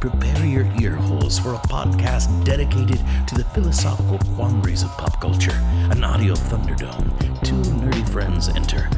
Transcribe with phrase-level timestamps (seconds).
[0.00, 5.58] Prepare your ear holes for a podcast dedicated to the philosophical quandaries of pop culture.
[5.90, 7.08] An audio thunderdome.
[7.42, 8.90] Two nerdy friends enter.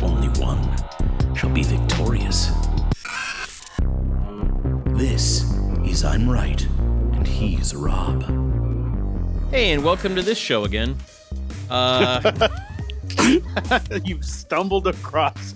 [0.00, 0.62] Only one
[1.34, 2.52] shall be victorious.
[4.96, 5.52] This
[5.84, 6.64] is I'm Right,
[7.14, 8.22] and he's Rob.
[9.50, 10.96] Hey, and welcome to this show again.
[11.68, 12.48] Uh,
[14.04, 15.54] You've stumbled across.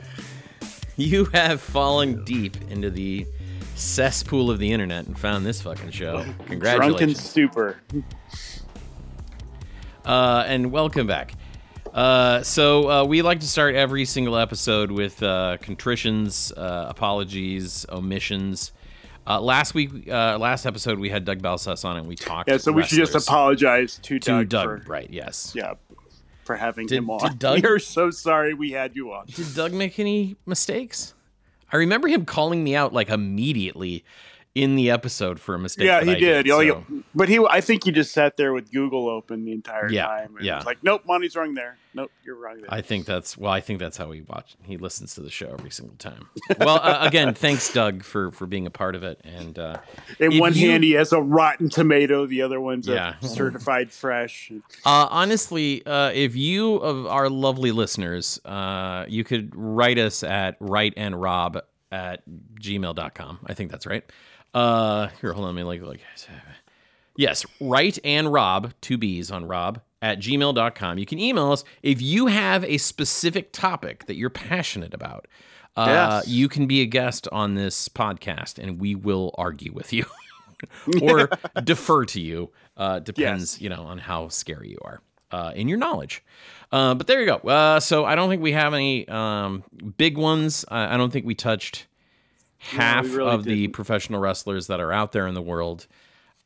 [0.96, 3.26] you have fallen deep into the
[3.78, 6.24] cesspool of the internet and found this fucking show.
[6.46, 6.98] Congratulations.
[6.98, 7.80] Drunken stupor.
[10.04, 11.32] Uh, and welcome back.
[11.92, 17.86] Uh, so uh, we like to start every single episode with uh, contritions, uh, apologies,
[17.90, 18.72] omissions.
[19.26, 22.50] Uh, last week, uh, last episode, we had Doug Balsas on, and we talked.
[22.50, 24.48] Yeah, so we should just apologize to, to Doug.
[24.48, 25.08] Doug, for, right?
[25.10, 25.52] Yes.
[25.54, 25.74] Yeah,
[26.44, 27.36] for having did, him on.
[27.38, 29.26] Doug, we are so sorry we had you on.
[29.26, 31.14] Did Doug make any mistakes?
[31.72, 34.04] I remember him calling me out like immediately
[34.62, 35.86] in the episode for a mistake.
[35.86, 36.42] Yeah, he I did.
[36.44, 36.84] did so.
[37.14, 40.36] But he, I think he just sat there with Google open the entire yeah, time.
[40.36, 41.78] And yeah, was like, nope, money's wrong there.
[41.94, 42.72] Nope, you're wrong there.
[42.72, 43.50] I think that's well.
[43.50, 44.56] I think that's how he watched.
[44.62, 46.28] He listens to the show every single time.
[46.58, 49.20] well, uh, again, thanks, Doug, for for being a part of it.
[49.24, 49.78] And uh,
[50.20, 52.26] in one you, hand, he has a rotten tomato.
[52.26, 53.18] The other one's yeah.
[53.20, 54.52] certified fresh.
[54.84, 60.56] Uh, honestly, uh, if you of our lovely listeners, uh, you could write us at
[60.60, 61.58] right and rob
[61.90, 62.22] at
[62.60, 63.38] gmail.com.
[63.46, 64.04] I think that's right.
[64.54, 65.54] Uh, here, hold on.
[65.54, 66.00] Let me like, like,
[67.16, 70.98] yes, right and Rob, two B's on Rob at gmail.com.
[70.98, 75.26] You can email us if you have a specific topic that you're passionate about.
[75.76, 76.28] Uh, yes.
[76.28, 80.06] You can be a guest on this podcast and we will argue with you
[81.02, 81.28] or
[81.64, 82.50] defer to you.
[82.76, 83.60] Uh, depends, yes.
[83.60, 86.24] you know, on how scary you are uh, in your knowledge.
[86.70, 87.36] Uh, but there you go.
[87.36, 89.64] Uh, so I don't think we have any um,
[89.96, 90.64] big ones.
[90.68, 91.86] I don't think we touched
[92.58, 93.56] half no, really of didn't.
[93.56, 95.86] the professional wrestlers that are out there in the world.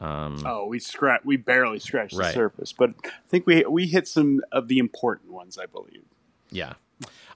[0.00, 1.22] Um, oh, we scratch.
[1.24, 2.28] We barely scratched right.
[2.28, 5.58] the surface, but I think we we hit some of the important ones.
[5.58, 6.02] I believe.
[6.50, 6.74] Yeah,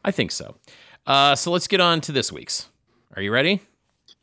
[0.05, 0.57] I think so.
[1.07, 2.69] Uh, so let's get on to this week's.
[3.15, 3.63] Are you ready?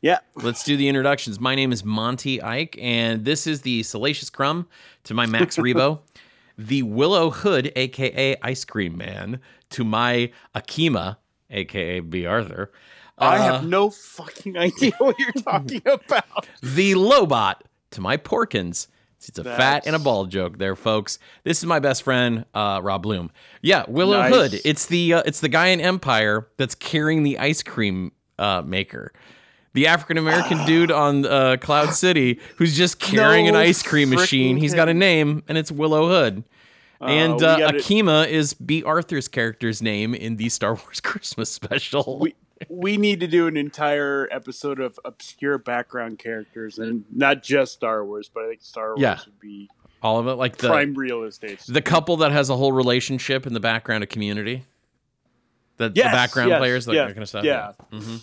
[0.02, 0.18] Yeah.
[0.36, 1.40] Let's do the introductions.
[1.40, 4.68] My name is Monty Ike, and this is the Salacious Crumb
[5.04, 6.00] to my Max Rebo
[6.56, 9.40] the Willow Hood, aka Ice Cream Man,
[9.70, 11.16] to my Akima,
[11.50, 12.70] aka Bea Arthur.
[13.18, 16.46] I have uh, no fucking idea what you're talking about.
[16.62, 17.56] the Lobot
[17.92, 18.88] to my Porkins.
[19.26, 19.56] It's a That's...
[19.56, 21.18] fat and a bald joke there, folks.
[21.44, 23.30] This is my best friend, uh, Rob Bloom.
[23.62, 24.34] Yeah, Willow nice.
[24.34, 24.60] Hood.
[24.66, 29.12] It's the uh, it's the guy in Empire that's carrying the ice cream uh, maker
[29.74, 34.08] the African American dude on uh, Cloud City who's just carrying no an ice cream
[34.10, 34.56] machine.
[34.56, 36.44] He's got a name, and it's Willow Hood.
[37.00, 42.18] Uh, and uh, Akima is Bea Arthur's character's name in the Star Wars Christmas special.
[42.20, 42.34] We,
[42.68, 48.04] we need to do an entire episode of obscure background characters, and not just Star
[48.04, 49.18] Wars, but I think Star Wars yeah.
[49.26, 49.68] would be
[50.02, 51.60] all of it, like the prime real estate.
[51.66, 54.64] The couple that has a whole relationship in the background of Community.
[55.76, 57.44] The, yes, the background yes, players, that yeah, kind of stuff.
[57.44, 57.72] Yeah.
[57.90, 57.98] yeah.
[57.98, 58.16] Mm-hmm.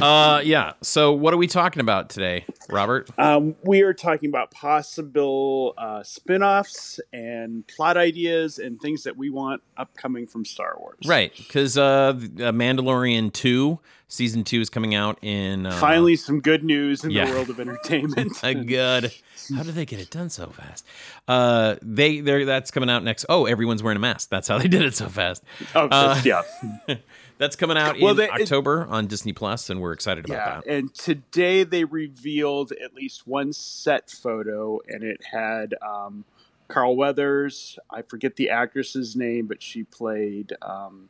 [0.00, 0.72] Uh, yeah.
[0.82, 3.10] So, what are we talking about today, Robert?
[3.18, 9.30] Um, we are talking about possible uh, spin-offs and plot ideas and things that we
[9.30, 10.98] want upcoming from Star Wars.
[11.06, 13.78] Right, because uh, Mandalorian two
[14.10, 15.66] season two is coming out in.
[15.66, 17.24] Uh, Finally, some good news in yeah.
[17.24, 18.38] the world of entertainment.
[18.66, 19.12] good.
[19.54, 20.86] How did they get it done so fast?
[21.26, 23.24] Uh, they they that's coming out next.
[23.28, 24.28] Oh, everyone's wearing a mask.
[24.28, 25.42] That's how they did it so fast.
[25.74, 26.42] Oh, uh, yeah.
[27.40, 30.34] That's coming out well, in they, October it, on Disney Plus, and we're excited about
[30.34, 30.66] yeah, that.
[30.66, 36.26] And today they revealed at least one set photo, and it had um,
[36.68, 37.78] Carl Weathers.
[37.88, 41.08] I forget the actress's name, but she played um,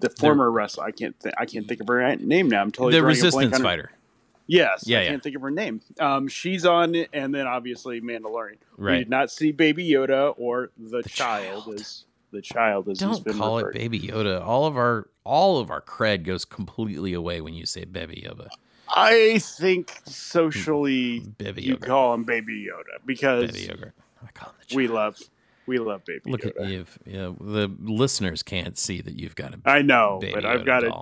[0.00, 0.84] the former the, wrestler.
[0.84, 1.18] I can't.
[1.18, 2.60] Th- I can't think of her name now.
[2.60, 3.90] I'm totally the resistance fighter.
[4.46, 5.08] Yes, yeah, I yeah.
[5.12, 5.80] can't think of her name.
[5.98, 8.58] Um, she's on it, and then obviously Mandalorian.
[8.76, 8.92] Right.
[8.92, 11.80] We did not see Baby Yoda or the, the child, child.
[11.80, 13.76] As, the child as Don't call referred.
[13.76, 14.44] it Baby Yoda.
[14.44, 18.48] All of our all of our cred goes completely away when you say Baby Yoda.
[18.88, 23.90] I think socially Baby you call him Baby Yoda because Baby.
[24.24, 25.18] I call him we love
[25.66, 26.60] We love Baby Look Yoda.
[26.62, 26.86] at you.
[27.06, 30.84] Yeah, the listeners can't see that you've got a I know, baby but I've got
[30.84, 30.92] it.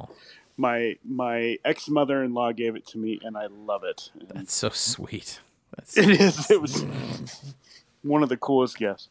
[0.57, 4.11] My my ex mother in law gave it to me, and I love it.
[4.19, 5.41] And That's so sweet.
[5.75, 6.51] That's it is.
[6.51, 6.85] It was
[8.03, 9.09] one of the coolest gifts.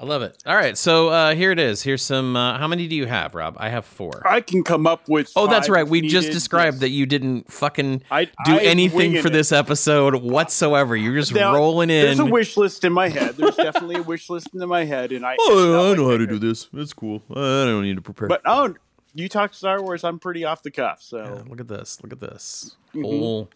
[0.00, 0.36] I love it.
[0.44, 1.82] All right, so uh, here it is.
[1.82, 2.34] Here's some.
[2.34, 3.54] Uh, how many do you have, Rob?
[3.58, 4.20] I have four.
[4.28, 5.30] I can come up with.
[5.36, 5.86] Oh, that's right.
[5.86, 6.80] We just described Yes.
[6.80, 9.32] that you didn't fucking I- do I'm anything for it.
[9.32, 10.96] this episode whatsoever.
[10.96, 12.04] You're just Now, rolling in.
[12.04, 13.36] There's a wish list in my head.
[13.36, 15.36] There's definitely a wish list in my head, and I.
[15.38, 16.68] Oh, I like know how to do this.
[16.72, 17.22] It's cool.
[17.30, 17.34] I
[17.64, 18.26] don't need to prepare.
[18.26, 18.74] But oh,
[19.14, 20.02] you talk Star Wars.
[20.02, 21.00] I'm pretty off the cuff.
[21.00, 22.02] So Yeah, look at this.
[22.02, 22.74] Look at this.
[22.88, 23.02] Mm-hmm.
[23.04, 23.50] Whole,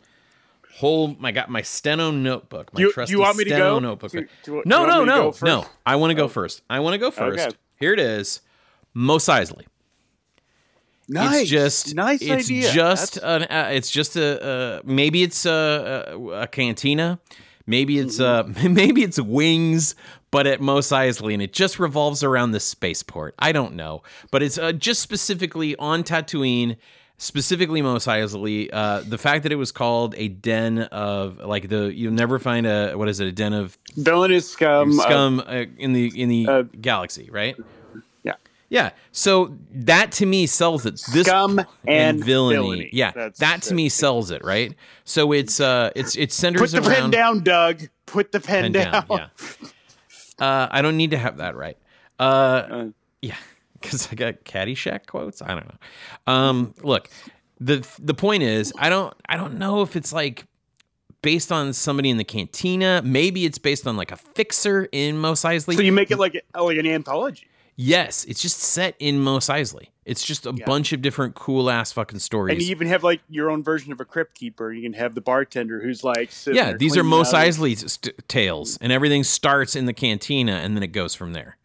[0.77, 1.17] whole.
[1.19, 2.73] my got my steno notebook.
[2.75, 3.79] My You- trusty you want me to steno go?
[3.81, 4.13] notebook.
[4.13, 5.67] Do- do you- do no, you no, no, no.
[5.85, 6.29] I want to go Oh.
[6.29, 6.63] first.
[6.71, 7.47] I want to go first.
[7.49, 7.57] Okay.
[7.79, 8.41] Here it is.
[8.95, 9.65] Mos Eisley.
[11.09, 11.43] nice.
[11.43, 12.73] It's just nice It's idea.
[12.73, 13.57] just That's- an.
[13.57, 14.43] Uh, it's just a.
[14.45, 17.19] Uh, maybe it's a, a, a cantina.
[17.67, 18.75] Maybe it's uh Mm-hmm.
[18.81, 19.95] maybe it's wings,
[20.31, 23.35] but at Mos Eisley, and it just revolves around the spaceport.
[23.39, 26.77] I don't know, but it's uh, just specifically on Tatooine,
[27.19, 28.69] specifically Mos Eisley.
[28.73, 32.67] Uh, the fact that it was called a den of like the you'll never find
[32.67, 34.99] a what is it a den of villainous scum.
[34.99, 37.57] uh, scum uh, in the in the uh, galaxy, right?
[38.23, 38.35] yeah.
[38.69, 38.91] Yeah.
[39.13, 41.01] So that to me sells it.
[41.13, 42.57] This Scum and villainy.
[42.63, 42.91] villainy.
[42.93, 43.13] Yeah.
[43.13, 44.75] That's- that to me sells it, right?
[45.05, 47.83] So it's uh it's it centers Put the around pen down, Doug.
[48.07, 48.93] Put the pen, pen down.
[48.93, 49.27] down, Yeah.
[50.39, 51.79] Uh I don't need to have that right.
[52.19, 52.87] Uh,
[53.23, 53.35] yeah,
[53.87, 55.41] because I got Caddyshack quotes.
[55.43, 56.33] I don't know.
[56.33, 57.09] Um, look,
[57.61, 60.47] the the point is, I don't I don't know if it's like
[61.23, 63.01] based on somebody in the cantina.
[63.05, 65.75] Maybe it's based on like a fixer in Mos Eisley.
[65.75, 67.47] so you make it like like an anthology.
[67.77, 69.89] yes, it's just set in Mos Eisley.
[70.05, 70.65] It's just a Yeah.
[70.67, 72.53] bunch of different cool ass fucking stories.
[72.53, 74.73] And you even have like your own version of a crypt keeper.
[74.73, 77.33] You can have the bartender who's like, yeah, these are Mos.
[77.33, 81.57] Eisley's st- tales, and everything starts in the cantina, and then it goes from there.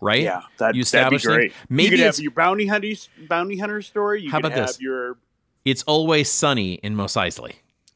[0.00, 0.22] Right?
[0.22, 1.52] Yeah, that, You that'd be establish things.
[1.68, 2.92] Maybe you could have your bounty hunter
[3.28, 4.22] bounty hunter story.
[4.22, 4.80] You How about have this?
[4.80, 5.16] your
[5.64, 7.54] It's always sunny in Mos Eisley.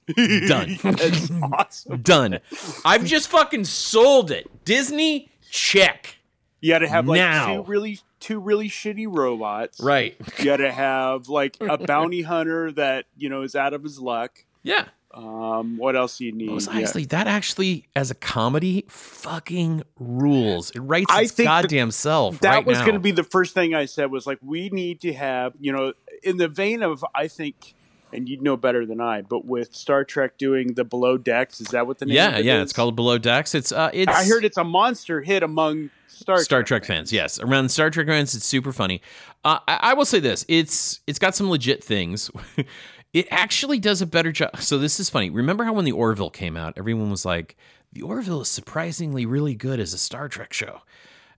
[0.48, 0.78] Done.
[0.82, 2.02] That's awesome.
[2.02, 2.40] Done.
[2.84, 4.64] I've just fucking sold it.
[4.64, 6.16] Disney, check.
[6.60, 7.56] You got to have like Now.
[7.56, 9.80] two really two really shitty robots.
[9.80, 10.16] Right.
[10.38, 13.98] You got to have like a bounty hunter that you know is out of his
[14.00, 14.44] luck.
[14.62, 14.86] Yeah.
[15.14, 16.48] Um, what else do you need?
[16.50, 16.80] Mos Yeah.
[16.80, 20.70] Eisley, that actually, as a comedy, fucking rules.
[20.70, 22.40] It writes its that- goddamn self.
[22.40, 25.00] that right was going to be the first thing I said was like we need
[25.02, 25.92] to have you know
[26.22, 27.74] in the vein of I think
[28.14, 31.68] and you'd know better than I but with Star Trek doing the below decks is
[31.68, 32.56] that what the name Yeah, it yeah.
[32.58, 32.64] is?
[32.64, 33.54] It's called Below Decks.
[33.54, 34.12] It's uh, it's.
[34.12, 37.38] I heard it's a monster hit among Star, Star Trek fans, yes.
[37.40, 39.00] Around Star Trek fans, it's super funny.
[39.44, 42.30] Uh, I, I will say this: it's it's got some legit things.
[43.12, 44.56] it actually does a better job.
[44.58, 45.30] So this is funny.
[45.30, 47.56] Remember how when the Orville came out, everyone was like,
[47.92, 50.80] "The Orville is surprisingly really good as a Star Trek show."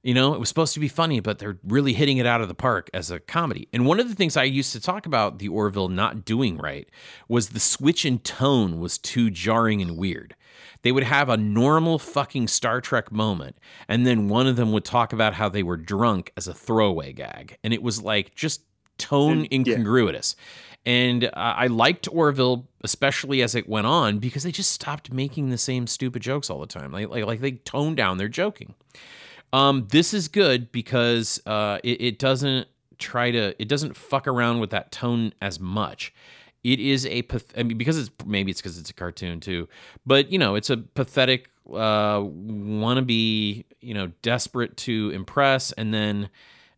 [0.03, 2.49] You know, it was supposed to be funny, but they're really hitting it out of
[2.49, 3.69] the park as a comedy.
[3.73, 6.87] And one of the things I used to talk about the Orville not doing right
[7.27, 10.37] was the switch in tone was too jarring and weird.
[10.83, 13.57] They would have a normal fucking Star Trek moment,
[13.89, 17.15] and then one of them would talk about how they were drunk as a throwaway
[17.15, 17.57] gag.
[17.65, 18.61] And it was like just
[18.99, 20.37] tone incongruous.
[20.87, 25.49] And uh, I liked Orville, especially as it went on, because they just stopped making
[25.49, 26.93] the same stupid jokes all the time.
[26.93, 28.75] Like, like, like they toned down their joking.
[29.53, 34.61] Um, this is good because uh, it, it doesn't try to it doesn't fuck around
[34.61, 36.13] with that tone as much.
[36.63, 37.23] It is a
[37.57, 39.69] I mean because it's maybe it's because it's a cartoon too,
[40.05, 46.31] but you know it's a pathetic uh, wannabe you know desperate to impress, and then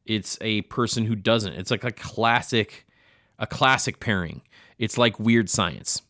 [0.04, 1.54] it's a person who doesn't.
[1.54, 2.85] It's like a classic
[3.38, 4.42] a classic pairing.
[4.78, 6.02] It's like weird science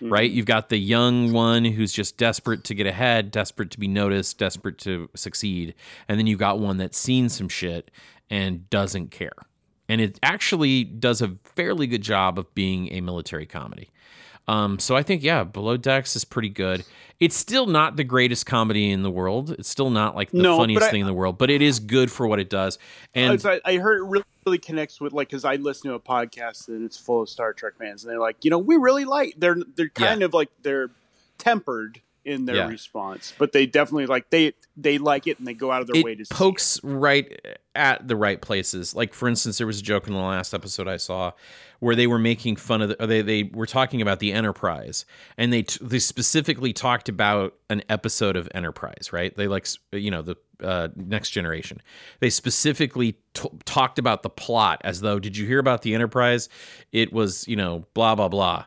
[0.00, 0.12] mm-hmm.
[0.12, 0.30] right?
[0.30, 4.38] You've got the young one who's just desperate to get ahead, desperate to be noticed,
[4.38, 5.74] desperate to succeed.
[6.08, 7.90] And then you've got one that's seen some shit
[8.28, 9.32] and doesn't care.
[9.88, 13.90] And it actually does a fairly good job of being a military comedy.
[14.50, 16.84] Um, so I think, yeah, Below Decks is pretty good.
[17.20, 19.50] It's still not the greatest comedy in the world.
[19.52, 21.78] It's still not like the No, funniest I- thing in the world, but it is
[21.78, 22.78] good for what it does.
[23.14, 26.00] And I, I heard it really, really connects with like because I listen to a
[26.00, 29.04] podcast and it's full of Star Trek fans and they're like, you know, we really
[29.04, 30.90] like they're they're kind of like they're
[31.38, 32.68] tempered in their Yeah.
[32.68, 36.02] response, but they definitely like they they like it and they go out of their
[36.02, 37.40] way to it see pokes right
[37.74, 38.94] at the right places.
[38.94, 41.32] Like for instance, there was a joke in the last episode I saw
[41.80, 45.06] where they were making fun of the, they they were talking about the Enterprise,
[45.38, 49.34] and they t- they specifically talked about an episode of Enterprise, right?
[49.34, 51.80] They like you know the uh, Next Generation.
[52.20, 56.50] They specifically t- talked about the plot as though, did you hear about the Enterprise?
[56.92, 58.66] It was you know blah blah blah,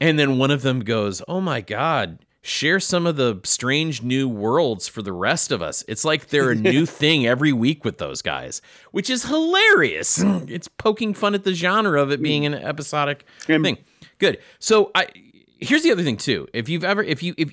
[0.00, 4.28] and then one of them goes, "Oh my god." Share some of the strange new
[4.28, 5.84] worlds for the rest of us.
[5.88, 10.22] It's like they're a new thing every week with those guys, which is hilarious.
[10.48, 13.24] It's poking fun at the genre of it being an episodic
[13.62, 13.78] thing.
[14.18, 14.38] Good.
[14.60, 15.08] So I
[15.58, 16.48] here's the other thing too.
[16.52, 17.52] If you've ever if you if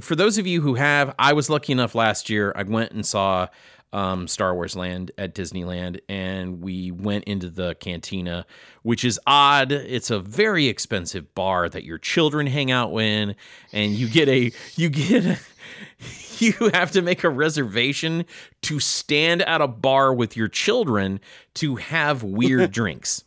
[0.00, 2.52] for those of you who have, I was lucky enough last year.
[2.54, 3.48] I went and saw
[3.94, 8.44] um, Star Wars Land at Disneyland, and we went into the cantina,
[8.82, 9.70] which is odd.
[9.70, 13.36] It's a very expensive bar that your children hang out in,
[13.72, 15.24] and you get a you get.
[15.24, 15.38] A,
[16.38, 18.24] you have to make a reservation
[18.62, 21.20] to stand at a bar with your children
[21.54, 23.24] to have weird drinks.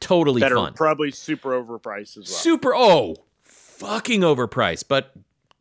[0.00, 2.38] Totally that fun are probably super overpriced as well.
[2.38, 5.12] super oh fucking overpriced but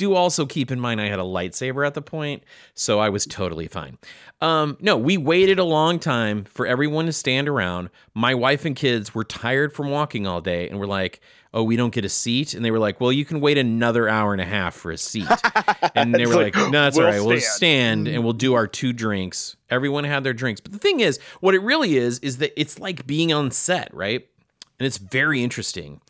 [0.01, 2.43] do also keep in mind i had a lightsaber at the point
[2.74, 3.98] so i was totally fine.
[4.41, 7.89] Um no we waited a long time for everyone to stand around.
[8.15, 11.22] My wife and kids were tired from walking all day and were like
[11.53, 12.53] oh we don't get a seat?
[12.55, 14.98] And they were like well you can wait another hour and a half for a
[14.98, 15.27] seat.
[15.96, 18.34] And they were like, like no that's "We'll all right we'll stand." stand and we'll
[18.48, 19.55] do our two drinks.
[19.70, 20.62] Everyone had their drinks.
[20.62, 23.93] But the thing is what it really is is that it's like being on set
[23.93, 24.25] right?
[24.79, 26.01] And it's very interesting.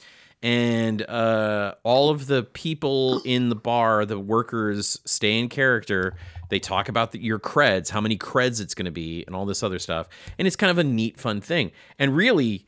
[0.44, 6.16] And uh, all of the people in the bar, the workers, stay in character.
[6.50, 9.46] They talk about the, your creds, how many creds it's going to be, and all
[9.46, 10.10] this other stuff.
[10.40, 11.72] And it's kind of a neat, fun thing.
[12.00, 12.66] And really,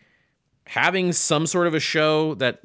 [0.67, 2.61] having some sort of a show that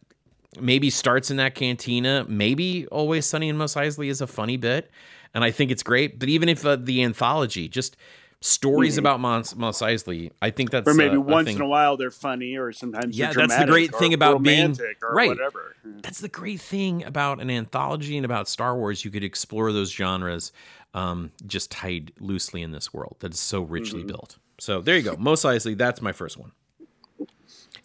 [0.60, 4.90] maybe starts in that cantina, maybe Always Sunny in Mos Eisley is a funny bit,
[5.34, 6.18] and I think it's great.
[6.18, 7.96] But even if uh, the anthology, just
[8.40, 11.96] stories about Mos, Mos Eisley, I think that's or maybe a once in a while
[11.96, 15.28] they're funny, or sometimes Yeah, that's the great thing about being- or right.
[15.28, 15.74] whatever.
[15.84, 19.04] that's the great thing about an anthology and about Star Wars.
[19.04, 20.52] You could explore those genres
[20.94, 24.08] um, just tied loosely in this world that is so richly Mm-hmm.
[24.08, 24.38] built.
[24.58, 25.16] So there you go.
[25.18, 26.52] Mos Eisley, that's my first one.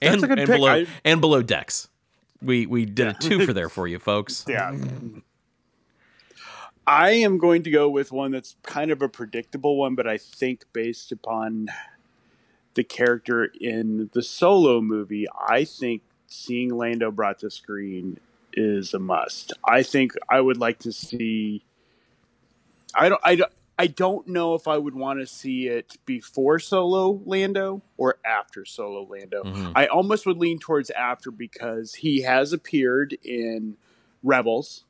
[0.02, 0.58] And, That's a good and pick.
[0.58, 1.88] below I- and below decks.
[2.42, 4.44] We we did a two for there for you folks.
[4.48, 4.76] Yeah.
[6.86, 10.18] I am going to go with one that's kind of a predictable one, but I
[10.18, 11.70] think based upon
[12.74, 18.20] the character in the solo movie, I think seeing Lando brought to screen
[18.54, 19.54] is a must.
[19.64, 21.64] I think I would like to see.
[22.94, 23.22] I don't.
[23.24, 23.52] I don't.
[23.80, 28.66] I don't know if I would want to see it before Solo Lando or after
[28.66, 29.44] Solo Lando.
[29.44, 29.72] Mhm.
[29.76, 33.78] I almost would lean towards after because he has appeared in
[34.22, 34.86] Rebels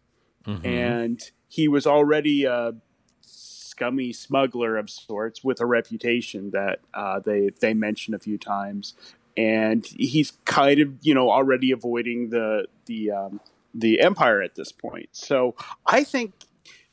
[0.46, 0.66] Mhm.
[0.66, 2.74] and he was already a
[3.22, 8.96] scummy smuggler of sorts with a reputation that uh, they they mention a few times,
[9.38, 13.40] and he's kind of you know already avoiding the the um,
[13.72, 15.10] the Empire at this point.
[15.12, 15.54] So
[15.86, 16.34] I think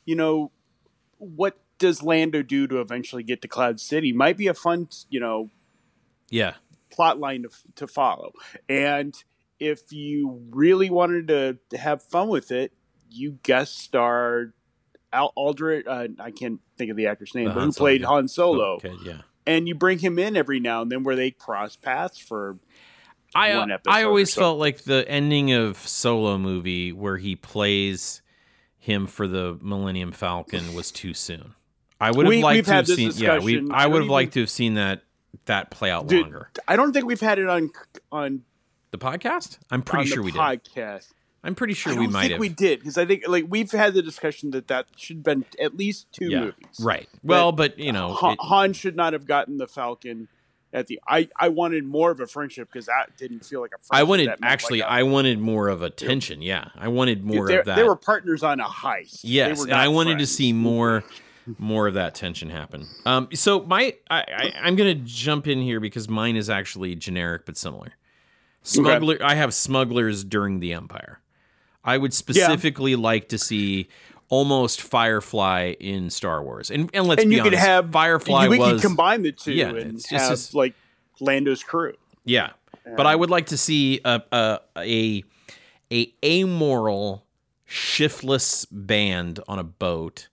[0.05, 0.51] you know
[1.17, 5.19] what does Lando do to eventually get to Cloud City might be a fun you
[5.19, 5.49] know
[6.29, 6.53] yeah.
[6.91, 8.33] plot line to, to follow.
[8.69, 9.15] And
[9.59, 12.71] if you really wanted to, to have fun with it,
[13.11, 14.53] you guest starred
[15.13, 15.85] Al Aldrich.
[15.87, 18.07] Uh, I can't think of the actor's name, The but Han who Solo played kid.
[18.07, 18.65] Han Solo.
[18.75, 19.21] Okay, yeah.
[19.45, 22.57] And you bring him in every now and then where they cross paths for.
[23.33, 24.41] I one uh, episode I always so.
[24.41, 28.21] felt like the ending of Solo movie where he plays
[28.77, 31.55] him for the Millennium Falcon was too soon.
[31.99, 33.59] I would have We- liked to have seen yeah, we.
[33.71, 35.03] I I would have liked to have seen that
[35.45, 36.49] that play out Dude, longer.
[36.67, 37.69] I don't think we've had it on
[38.11, 38.43] on,
[38.91, 39.59] The podcast?
[39.69, 40.39] I'm pretty on sure the we did.
[40.39, 41.07] podcast.
[41.43, 42.39] I'm pretty sure we might think have.
[42.39, 45.45] we did because I think like we've had the discussion that that should have been
[45.59, 46.39] at least two yeah.
[46.41, 46.79] movies.
[46.79, 47.09] Right.
[47.23, 50.27] Well, but you know, Han, it- Han should not have gotten the Falcon
[50.71, 50.99] at the.
[51.07, 53.81] I I wanted more of a friendship because that didn't feel like a.
[53.83, 53.89] friendship.
[53.91, 56.43] I wanted actually like a- I wanted more of a tension.
[56.43, 56.67] Yeah.
[56.75, 57.75] I wanted more of that.
[57.75, 59.23] They were partners on a heist.
[59.23, 61.03] They Yes, were and I wanted to see more
[61.57, 62.85] more of that tension happen.
[63.03, 67.47] Um, so my I, I I'm gonna jump in here because mine is actually generic
[67.47, 67.93] but similar.
[68.63, 71.19] Smuggler, I have smugglers during the Empire.
[71.83, 73.87] I would specifically like to see
[74.29, 78.47] almost Firefly in Star Wars, and and let's And be you could honest, have Firefly
[78.47, 80.73] we was could combine the two yeah, and it's just have as- like
[81.19, 81.93] Lando's crew.
[82.23, 82.51] yeah,
[82.95, 85.23] but I would like to see a a a,
[85.91, 87.25] a amoral,
[87.65, 90.27] shiftless band on a boat,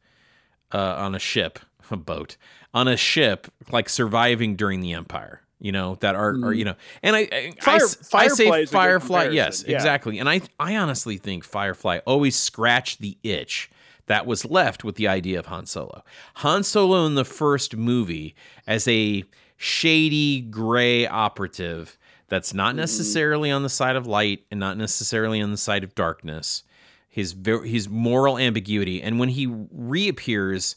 [0.72, 1.58] uh, on a ship,
[1.90, 2.36] a boat,
[2.74, 5.42] on a ship, like surviving during the Empire.
[5.60, 8.28] You know that are, are you know, and I I, I Fire- s- I Firefly
[8.28, 9.74] say is a good Firefly, yes, yeah.
[9.74, 13.70] exactly, and I I honestly think Firefly always scratched the itch
[14.06, 16.02] that was left with the idea of Han Solo.
[16.36, 18.34] Han Solo in the first movie
[18.66, 19.24] as a
[19.56, 21.98] shady gray operative
[22.28, 25.94] that's not necessarily on the side of light and not necessarily on the side of
[25.94, 26.62] darkness.
[27.08, 27.34] His
[27.64, 30.76] his moral ambiguity, and when he reappears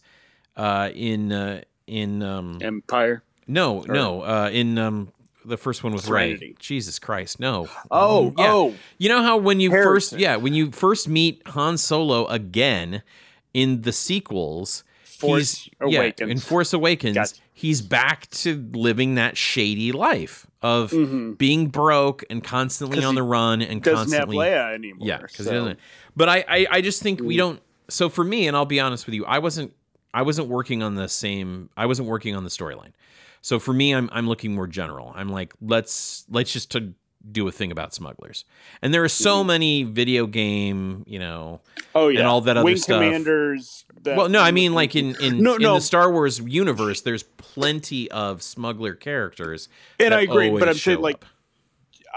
[0.58, 3.22] uh, in uh, in um, Empire.
[3.48, 5.12] No no uh, in um,
[5.46, 6.48] the first one with Serenity.
[6.50, 6.56] Rey.
[6.60, 7.68] Jesus Christ, no.
[7.90, 8.54] Oh, Yeah.
[8.54, 10.18] oh, You know how when you Harrison.
[10.18, 13.02] first, yeah, when you first meet Han Solo again
[13.54, 17.36] in the sequels, Force he's yeah, in Force Awakens, Gotcha.
[17.54, 21.38] he's back to living that shady life of Mhm.
[21.38, 25.08] being broke and constantly on the run and doesn't have Leia anymore.
[25.08, 25.80] yeah, because so- he doesn't.
[26.16, 27.38] But I, I, I just think we Mm.
[27.38, 27.62] don't.
[27.90, 29.74] So for me, and I'll be honest with you, I wasn't,
[30.14, 31.70] I wasn't working on the same.
[31.76, 32.92] I wasn't working on the storyline.
[33.42, 35.12] So for me, I'm, I'm looking more general.
[35.16, 36.94] I'm like, let's, let's just to
[37.32, 38.46] do a thing about smugglers.
[38.82, 39.48] And there are so Mhm.
[39.48, 41.62] many video game, you know.
[41.94, 43.00] Oh yeah, and all that other Wing stuff.
[43.00, 43.86] commanders.
[44.02, 45.76] That well, no, I mean like in in, No, in no.
[45.76, 49.70] the Star Wars universe, there's plenty of smuggler characters.
[50.00, 51.24] and I agree, but I'm saying show like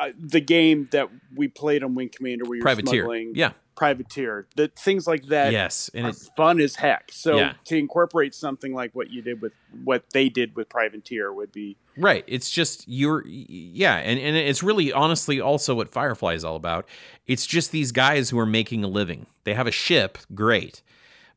[0.00, 3.02] uh, the game that we played on Wing Commander, where you're privateer.
[3.02, 3.52] smuggling Yeah.
[3.74, 5.52] Privateer, that things like that.
[5.52, 7.10] yes, and are it, fun as heck.
[7.12, 7.54] So Yeah.
[7.64, 9.52] to incorporate something like what you did with
[9.82, 12.24] what they did with Privateer would be Right.
[12.26, 16.88] It's just you're yeah, and, and it's really honestly also what Firefly is all about.
[17.26, 19.26] It's just these guys who are making a living.
[19.44, 20.82] They have a ship, great,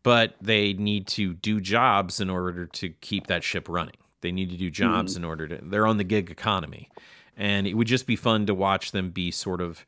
[0.02, 3.98] but they need to do jobs in order to keep that ship running.
[4.22, 4.74] They need to do hmm.
[4.74, 6.90] jobs in order to they're on the gig economy.
[7.40, 9.86] And it would just be fun to watch them be sort of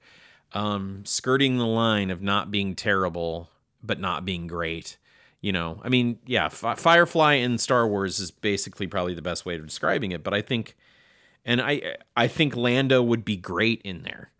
[0.53, 3.49] um, skirting the line of not being terrible
[3.81, 4.97] but not being great.
[5.41, 9.45] You know, I mean, yeah, Fi Firefly in Star Wars is basically probably the best
[9.45, 10.21] way of describing it.
[10.21, 10.75] But I think,
[11.45, 14.31] and I, I think Lando would be great in there.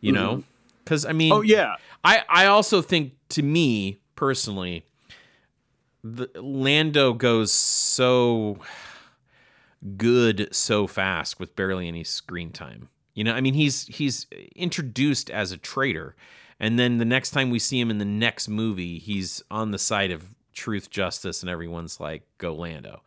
[0.00, 0.42] You know,
[0.82, 1.76] because I mean, Oh yeah.
[2.02, 4.84] I, I also think to me personally,
[6.02, 8.58] the Lando goes so
[9.96, 12.88] good so fast with barely any screen time.
[13.14, 14.26] You know, I mean, he's he's
[14.56, 16.16] introduced as a traitor,
[16.58, 19.78] and then the next time we see him in the next movie, he's on the
[19.78, 23.02] side of truth, justice, and everyone's like, "Go Lando."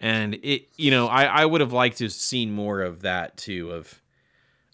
[0.00, 3.36] And it, you know, I I would have liked to have seen more of that
[3.36, 3.70] too.
[3.70, 4.02] Of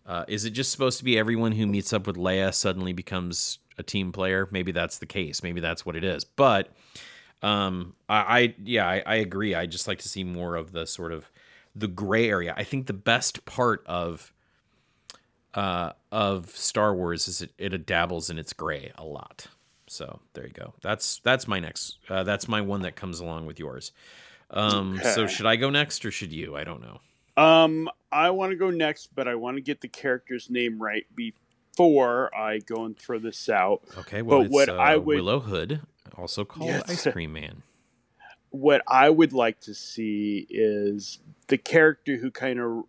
[0.07, 3.59] uh, is it just supposed to be everyone who meets up with Leia suddenly becomes
[3.77, 4.49] a team player?
[4.51, 5.43] Maybe that's the case.
[5.43, 6.25] Maybe that's what it is.
[6.25, 6.69] But
[7.43, 9.55] um, I, I yeah, I, I agree.
[9.55, 11.31] I just like to see more of the sort of
[11.75, 12.55] the gray area.
[12.57, 14.33] I think the best part of
[15.55, 19.47] uh, of Star Wars is it, it dabbles in its gray a lot.
[19.87, 20.75] So there you go.
[20.83, 21.99] That's that's my next.
[22.09, 23.93] Uh, that's my one that comes along with yours.
[24.51, 26.57] Um, So should I go next or should you?
[26.57, 27.01] I don't know.
[27.43, 31.07] Um, I want to go next, but I want to get the character's name right
[31.15, 33.83] before I go and throw this out.
[33.99, 34.23] Okay.
[34.23, 35.81] Well, But it's what uh, I would- Willow Hood,
[36.17, 36.91] also called Yes.
[37.07, 37.63] Ice Cream Man.
[38.51, 42.85] What I would like to see is the character who kind of,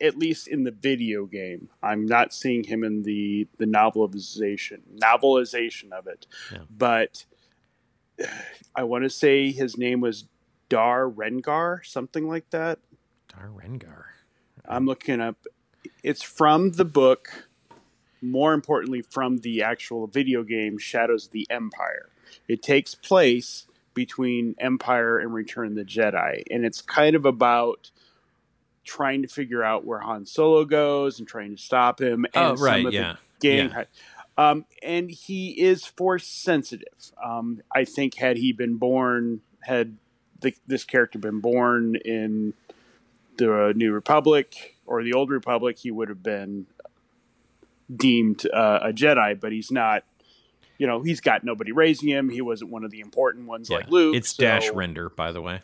[0.00, 5.92] at least in the video game, I'm not seeing him in the the novelization novelization
[5.92, 6.58] of it, Yeah.
[6.70, 7.24] but
[8.74, 10.24] I want to say his name was
[10.68, 12.78] Dar Rengar, something like that.
[13.28, 14.04] Dar Rengar.
[14.66, 15.36] I'm looking up.
[16.02, 17.48] It's from the book.
[18.20, 22.08] More importantly, from the actual video game Shadows of the Empire.
[22.48, 27.90] It takes place between Empire and Return of the Jedi, and it's kind of about
[28.88, 32.24] trying to figure out where Han Solo goes and trying to stop him.
[32.34, 32.86] And Oh, some right.
[32.86, 33.16] of the Yeah.
[33.40, 33.70] gang.
[33.70, 33.84] Yeah.
[34.36, 36.88] Um, and he is force sensitive.
[37.22, 39.96] Um, I think had he been born, had
[40.40, 42.54] the, this character been born in
[43.36, 46.66] the New Republic or the Old Republic, he would have been
[47.94, 49.38] deemed uh, a Jedi.
[49.40, 50.04] But he's not.
[50.78, 52.28] You know, he's got nobody raising him.
[52.28, 53.90] He wasn't one of the important ones like Yeah.
[53.90, 54.14] Luke.
[54.14, 55.60] It's so- Dash Rendar, by the way.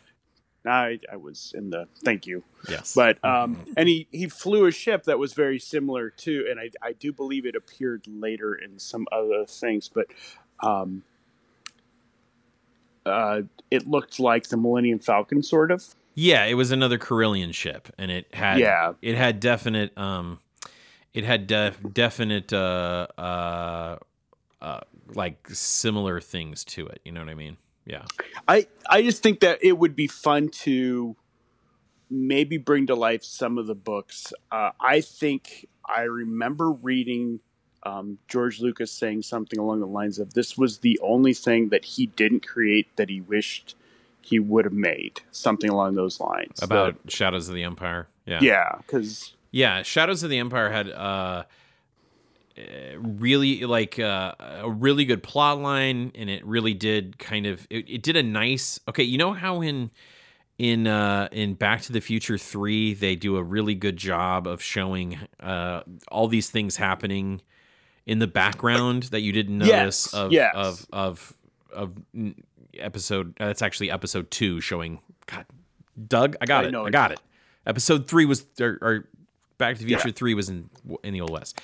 [0.67, 1.87] I, I was in the.
[2.03, 2.43] Thank you.
[2.69, 2.93] Yes.
[2.95, 6.69] But um, and he he flew a ship that was very similar to, and I
[6.81, 10.07] I do believe it appeared later in some other things, but
[10.61, 11.03] um,
[13.05, 15.83] uh, it looked like the Millennium Falcon, sort of.
[16.15, 18.93] Yeah, it was another Corellian ship, and it had Yeah.
[19.01, 20.39] it had definite um,
[21.13, 23.97] it had def- definite uh uh
[24.61, 24.79] uh
[25.13, 27.01] like similar things to it.
[27.03, 27.57] You know what I mean?
[27.85, 28.05] Yeah.
[28.47, 31.15] I I just think that it would be fun to
[32.09, 34.33] maybe bring to life some of the books.
[34.51, 37.39] Uh, I think I remember reading
[37.83, 41.85] um, George Lucas saying something along the lines of, "This was the only thing that
[41.85, 43.75] he didn't create that he wished
[44.21, 46.61] he would have made." Something along those lines.
[46.61, 48.07] About Shadows of the Empire.
[48.25, 48.39] Yeah.
[48.41, 51.43] Yeah, because Yeah, Shadows of the Empire had uh, uh,
[52.97, 57.89] really like uh, a really good plot line, and it really did kind of it,
[57.89, 58.79] it did a nice.
[58.87, 59.91] Okay, you know how in
[60.57, 64.61] in uh, in Back to the Future three they do a really good job of
[64.61, 67.41] showing uh, all these things happening
[68.05, 70.53] in the background that you didn't notice Yes, of, yes.
[70.55, 71.33] of of
[71.73, 71.93] of
[72.77, 73.33] episode.
[73.39, 74.99] Uh, that's actually episode two showing.
[75.25, 75.45] God,
[76.07, 76.75] Doug, I got I it.
[76.75, 77.19] I got it.
[77.65, 79.09] Episode three was or, or
[79.57, 80.13] Back to the Future Yeah.
[80.13, 80.69] Three was in
[81.03, 81.59] in the Old West.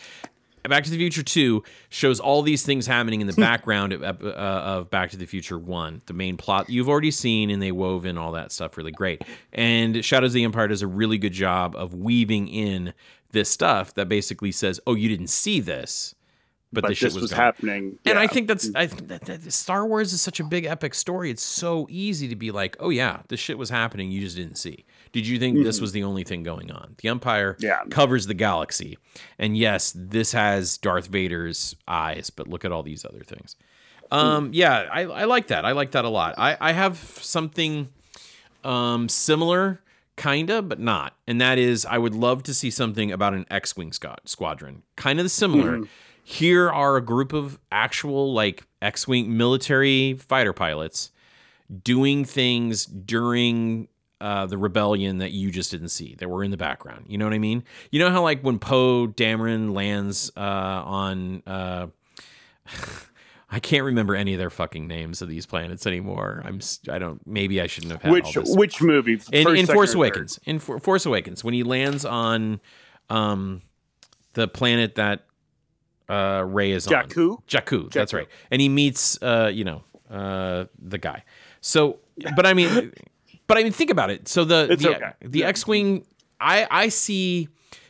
[0.70, 4.28] Back to the Future 2 shows all these things happening in the background of, uh,
[4.30, 6.04] of Back to the Future 1.
[6.06, 9.24] The main plot you've already seen, and they wove in all that stuff really great.
[9.52, 12.94] And Shadows of the Empire does a really good job of weaving in
[13.32, 16.16] this stuff that basically says, oh, you didn't see this,
[16.72, 18.00] but, but this shit this was, was going on." happening.
[18.06, 20.94] And I think that's I think that, that Star Wars is such a big epic
[20.94, 21.32] story.
[21.32, 24.12] It's so easy to be like, oh yeah, this shit was happening.
[24.12, 24.86] You just didn't see.
[25.12, 26.96] Did you think this was the only thing going on?
[27.02, 27.66] The Empire Mm-hmm.
[27.66, 27.82] Yeah.
[27.90, 28.98] covers the galaxy,
[29.38, 33.56] and yes, this has Darth Vader's eyes, but look at all these other things.
[34.12, 35.64] Um, yeah, I, I like that.
[35.66, 36.36] I like that a lot.
[36.38, 37.90] I, I have something
[38.64, 39.80] um, similar,
[40.18, 41.16] kinda, but not.
[41.28, 45.20] And that is, I would love to see something about an X-wing squad- squadron, kind
[45.20, 45.82] of similar.
[46.24, 51.12] Here are a group of actual like X-wing military fighter pilots
[51.84, 53.88] doing things during
[54.22, 57.06] uh, the rebellion that you just didn't see that were in the background.
[57.08, 57.64] You know what I mean?
[57.90, 61.44] You know how like when Poe Dameron lands uh, on.
[61.46, 61.88] Uh,
[63.54, 66.42] I can't remember any of their fucking names of these planets anymore.
[66.46, 69.14] I'm I don't maybe I shouldn't have had all which this which movie?
[69.14, 69.94] in, First, in second, Force?
[69.94, 70.40] Awakens.
[70.46, 72.62] In For- Force Awakens, when he lands on
[73.10, 73.62] um,
[74.36, 75.26] the planet that
[76.08, 77.46] uh, Rey is on, Jakku?
[77.46, 81.26] Jakku, that's right, and he meets uh, you know uh, the guy.
[81.60, 82.00] So,
[82.36, 82.94] but I mean,
[83.54, 84.28] but I mean, think about it.
[84.28, 85.12] So the It's the, okay.
[85.22, 85.48] the Yeah.
[85.48, 86.06] X-wing,
[86.40, 87.46] I I see.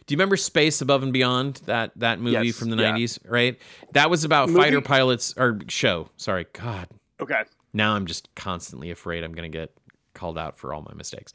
[0.08, 1.62] Do you remember Space Above and Beyond?
[1.68, 2.92] That that movie Yes, from the yeah.
[2.94, 3.60] '90s, right?
[3.94, 4.60] That was about Movie?
[4.62, 6.10] fighter pilots or show.
[6.18, 6.88] Sorry, God,
[7.22, 7.44] Okay.
[7.74, 9.72] now I'm just constantly afraid I'm going to get
[10.14, 11.34] called out for all my mistakes.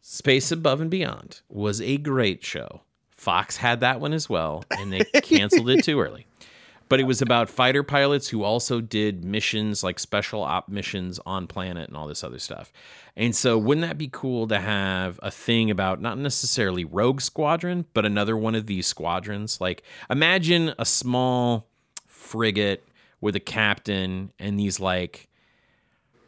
[0.00, 2.82] Space Above and Beyond was a great show.
[3.16, 6.26] Fox had that one as well, and they canceled it too early.
[6.90, 11.46] But it was about fighter pilots who also did missions like special op missions on
[11.46, 12.70] planet and all this other stuff.
[13.16, 17.86] And so, wouldn't that be cool to have a thing about not necessarily Rogue Squadron,
[17.94, 19.58] but another one of these squadrons?
[19.58, 21.66] Like, imagine a small
[22.06, 22.86] frigate
[23.22, 25.30] with a captain and these like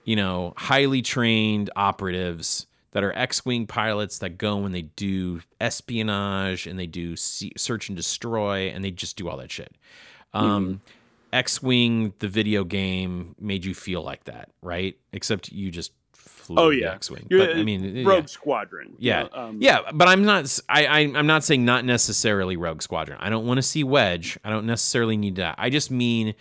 [0.04, 6.66] you know, highly trained operatives that are X-wing pilots that go and they do espionage
[6.66, 9.74] and they do se- search and destroy and they just do all that shit.
[10.34, 10.80] Um,
[11.32, 14.96] X-wing, the video game, made you feel like that, right?
[15.12, 16.92] Except you just flew Oh yeah.
[16.92, 17.28] X-wing.
[17.32, 18.26] I mean, Rogue yeah.
[18.26, 18.94] Squadron.
[18.98, 20.58] Yeah, You know, um, yeah, but I'm not.
[20.68, 23.18] I, I am not saying not necessarily Rogue Squadron.
[23.20, 24.38] I don't want to see Wedge.
[24.44, 25.54] I don't necessarily need that.
[25.58, 26.34] I just mean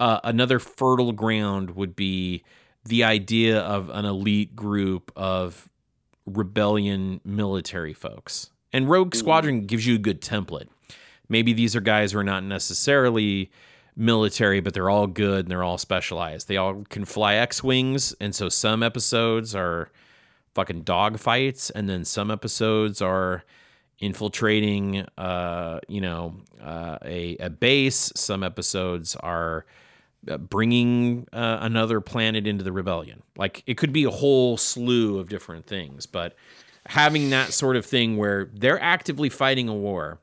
[0.00, 2.42] uh, another fertile ground would be
[2.84, 5.68] the idea of an elite group of
[6.26, 8.50] rebellion military folks.
[8.72, 10.68] And Rogue Squadron gives you a good template.
[11.32, 13.50] Maybe these are guys who are not necessarily
[13.96, 16.46] military, but they're all good and they're all specialized.
[16.46, 18.14] They all can fly X Wings.
[18.20, 19.90] And so some episodes are
[20.54, 23.44] fucking dogfights, and then some episodes are
[23.98, 28.12] infiltrating, uh, you know, uh, a, a base.
[28.14, 29.64] Some episodes are
[30.28, 33.22] uh, bringing uh, another planet into the rebellion.
[33.36, 36.36] Like it could be a whole slew of different things, but
[36.86, 40.18] having that sort of thing where they're actively fighting a war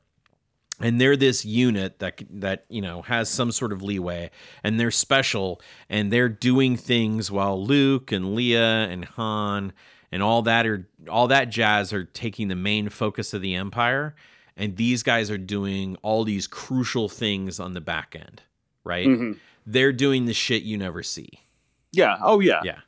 [0.80, 4.30] and they're this unit that that you know has some sort of leeway
[4.64, 9.72] and they're special and they're doing things while Luke and Leia and Han
[10.12, 14.14] and all that are all that jazz are taking the main focus of the empire
[14.56, 18.42] and these guys are doing all these crucial things on the back end
[18.84, 19.38] right Mhm.
[19.66, 21.28] they're doing the shit you never see
[21.92, 22.16] Yeah.
[22.22, 22.60] Oh yeah.
[22.64, 22.78] yeah,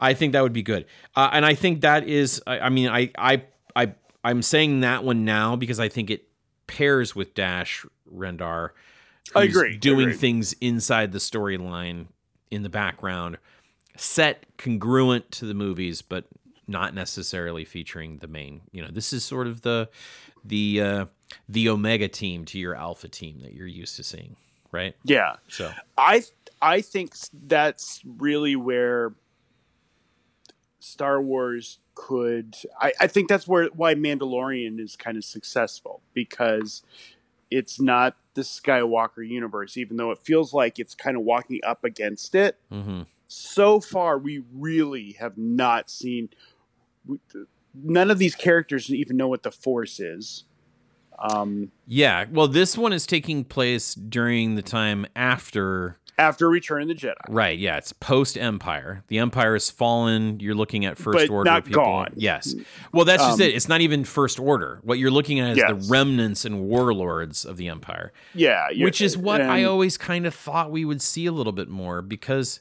[0.00, 0.86] I think that would be good,
[1.16, 2.40] uh, and I think that is.
[2.46, 3.42] I, I mean, I, I,
[3.74, 6.27] I, I'm saying that one now because I think it
[6.68, 8.70] pairs with Dash Rendar.
[9.34, 10.14] I agree, Doing agree.
[10.14, 12.06] things inside the storyline
[12.50, 13.38] in the background,
[13.96, 16.26] set congruent to the movies, but
[16.66, 18.60] not necessarily featuring the main.
[18.70, 19.88] You know, this is sort of the
[20.44, 21.06] the uh,
[21.48, 24.36] the Omega team to your Alpha team that you're used to seeing,
[24.70, 24.94] right?
[25.04, 25.36] Yeah.
[25.48, 26.22] So I
[26.62, 29.12] I think that's really where
[30.80, 32.56] Star Wars could.
[32.80, 36.82] I, I think that's where why Mandalorian is kind of successful because
[37.50, 41.84] it's not the Skywalker universe, even though it feels like it's kind of walking up
[41.84, 42.56] against it.
[42.72, 43.06] mhm.
[43.30, 46.30] So far, we really have not seen.
[47.74, 50.44] None of these characters even know what the Force is.
[51.18, 56.88] Um, yeah, well, this one is taking place during the time after after Return of
[56.88, 59.04] the Jedi, Right, yeah, it's post Empire.
[59.06, 60.40] The Empire has fallen.
[60.40, 61.84] You're looking at First But Order not people.
[61.84, 62.08] gone.
[62.16, 62.56] Yes.
[62.92, 63.54] Well, that's just Um, it.
[63.54, 64.80] It's not even First Order.
[64.82, 65.68] What you're looking at is Yes.
[65.86, 70.34] the remnants and warlords of the Empire, yeah, which is what I always kind of
[70.34, 72.58] thought we would see a little bit more because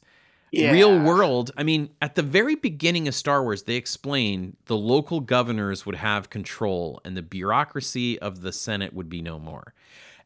[0.54, 5.20] Real world, I mean, at the very beginning of Star Wars, they explain the local
[5.20, 9.74] governors would have control and the bureaucracy of the Senate would be no more.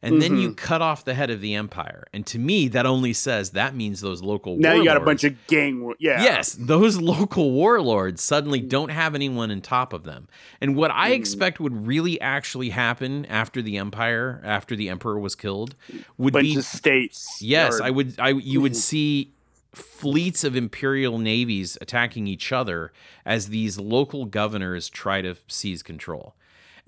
[0.04, 0.40] And then Mm-hmm.
[0.40, 2.08] you cut off the head of the empire.
[2.12, 5.22] And to me, that only says that means those local Now you got a bunch
[5.22, 5.80] of gang.
[5.80, 6.20] war- Yeah.
[6.24, 10.26] Yes, those local warlords suddenly don't have anyone on top of them.
[10.60, 15.36] And what I expect would really actually happen after the empire, after the emperor was
[15.36, 15.76] killed,
[16.18, 17.38] would bunch be of states.
[17.40, 19.32] yes, I would I you would see
[19.74, 22.92] fleets of imperial navies attacking each other
[23.24, 26.34] as these local governors try to seize control.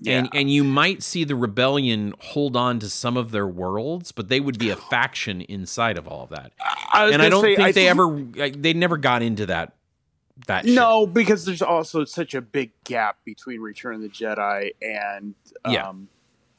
[0.05, 4.27] And and you might see the rebellion hold on to some of their worlds, but
[4.27, 6.51] they would be a faction inside of all of that.
[6.91, 8.09] I And I don't say, think I they ever
[8.51, 9.73] they never got into that
[10.47, 10.75] that shit.
[10.75, 15.73] No, because there's also such a big gap between Return of the Jedi and um,
[15.73, 15.91] Yeah.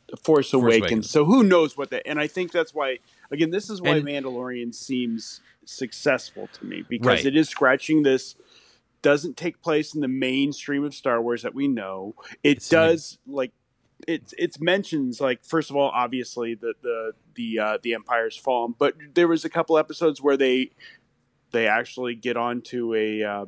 [0.08, 0.80] The Force, Awakens.
[0.80, 1.10] Awakens.
[1.10, 2.06] So who knows what that?
[2.06, 2.98] And I think that's why.
[3.30, 7.26] Again, this is why And- Mandalorian seems successful to me because Right.
[7.26, 8.36] it is scratching this.
[9.02, 12.14] Doesn't take place in the mainstream of Star Wars that we know.
[12.44, 13.52] It It's does like
[14.06, 14.32] it.
[14.38, 18.94] it's mentions like first of all, obviously the the the uh, the Empire's fallen, but
[19.14, 20.70] there was a couple episodes where they
[21.52, 23.46] they actually get onto a uh,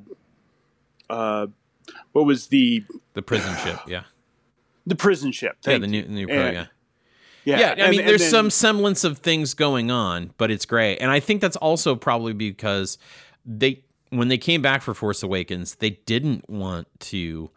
[1.10, 1.46] uh,
[2.12, 4.04] what was the The prison ship, yeah.
[4.88, 5.56] The prison ship?
[5.66, 6.66] Yeah, the new, new And- yeah.
[7.44, 7.58] yeah.
[7.60, 10.66] Yeah, I and- mean, and there's then- some semblance of things going on, but it's
[10.66, 10.96] great.
[10.98, 12.98] And I think that's also probably because
[13.46, 17.50] they, when they came back for Force Awakens, they didn't want to,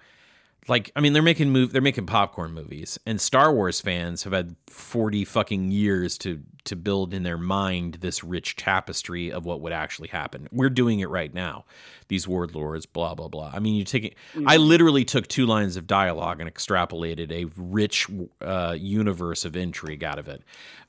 [0.68, 4.34] like, I mean, they're making move, they're making popcorn movies, and Star Wars fans have
[4.34, 9.62] had forty fucking years to to build in their mind this rich tapestry of what
[9.62, 10.48] would actually happen.
[10.52, 11.66] We're doing it right now.
[12.10, 13.52] These warlords, blah blah blah.
[13.52, 14.16] I mean, you take it.
[14.46, 18.08] I literally took two lines of dialogue and extrapolated a rich
[18.42, 20.44] uh, universe of intrigue out of it.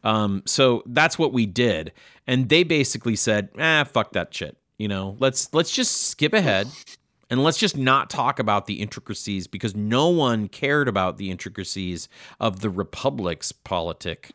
[0.04, 1.92] Um, so that's what we did,
[2.26, 6.68] and they basically said, "Ah, fuck that shit." You know, let's let's just skip ahead
[7.32, 12.08] and let's just not talk about the intricacies because no one cared about the intricacies
[12.38, 14.32] of the republic's politic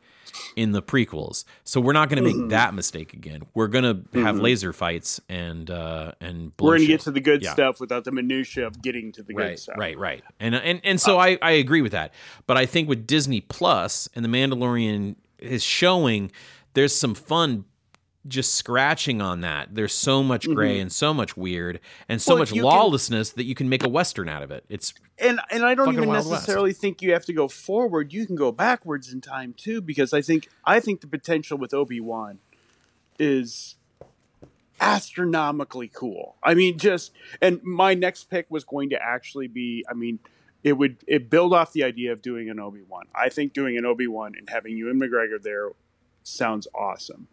[0.56, 1.46] in the prequels.
[1.64, 2.50] So we're not going to make mm-hmm.
[2.50, 3.44] that mistake again.
[3.54, 4.44] We're going to have mm-hmm.
[4.44, 7.54] laser fights and uh and We're going to get to the good Yeah.
[7.54, 9.78] stuff without the minutia of getting to the good right, stuff.
[9.78, 10.24] right, right.
[10.40, 12.14] And uh, and and so I I agree with that.
[12.46, 16.32] But I think with Disney Plus and the Mandalorian is showing
[16.74, 17.66] there's some fun
[18.28, 19.74] just scratching on that.
[19.76, 22.34] There's so much gray and so much weird and so Mm-hmm.
[22.34, 24.66] Well, much you can- lawlessness that you can make a western out of it.
[24.70, 26.32] It's And and I don't even Wild West.
[26.32, 28.12] necessarily think you have to go forward.
[28.13, 31.74] You can go backwards in time too, because I think I think the potential with
[31.74, 32.40] Obi Wan
[33.20, 33.76] is
[34.80, 36.36] astronomically cool.
[36.44, 37.12] I mean, just
[37.42, 39.84] and my next pick was going to actually be.
[39.90, 40.20] I mean,
[40.63, 43.06] it would it build off the idea of doing an Obi Wan.
[43.16, 45.70] I think doing an Obi Wan and having Ewan McGregor there
[46.24, 47.28] sounds awesome.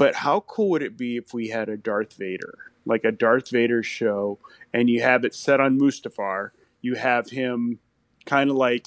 [0.00, 3.50] But how cool would it be if we had a Darth Vader, like a Darth
[3.50, 4.38] Vader show,
[4.72, 6.50] and you have it set on Mustafar?
[6.80, 7.78] You have him
[8.26, 8.86] kind of like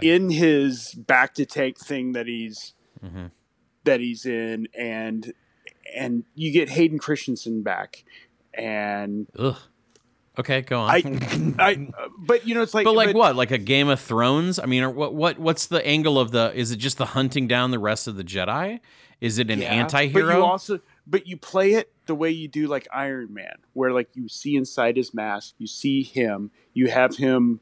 [0.00, 2.74] in his back to tank thing that he's
[3.04, 3.30] Mhm.
[3.84, 5.32] that he's in, and
[5.94, 8.04] and you get Hayden Christensen back,
[8.54, 9.56] and ugh.
[10.38, 10.90] Okay, go on.
[10.90, 11.88] I, I,
[12.20, 13.34] but you know, it's like, but like what?
[13.36, 14.58] Like a Game of Thrones?
[14.60, 15.14] I mean, or what?
[15.14, 15.38] What?
[15.38, 16.52] What's the angle of the?
[16.54, 18.78] Is it just the hunting down the rest of the Jedi?
[19.20, 20.26] Is it an Yeah, anti-hero?
[20.26, 23.92] But you also, but you play it the way you do like Iron Man, where
[23.92, 27.60] like you see inside his mask, you see him, you have him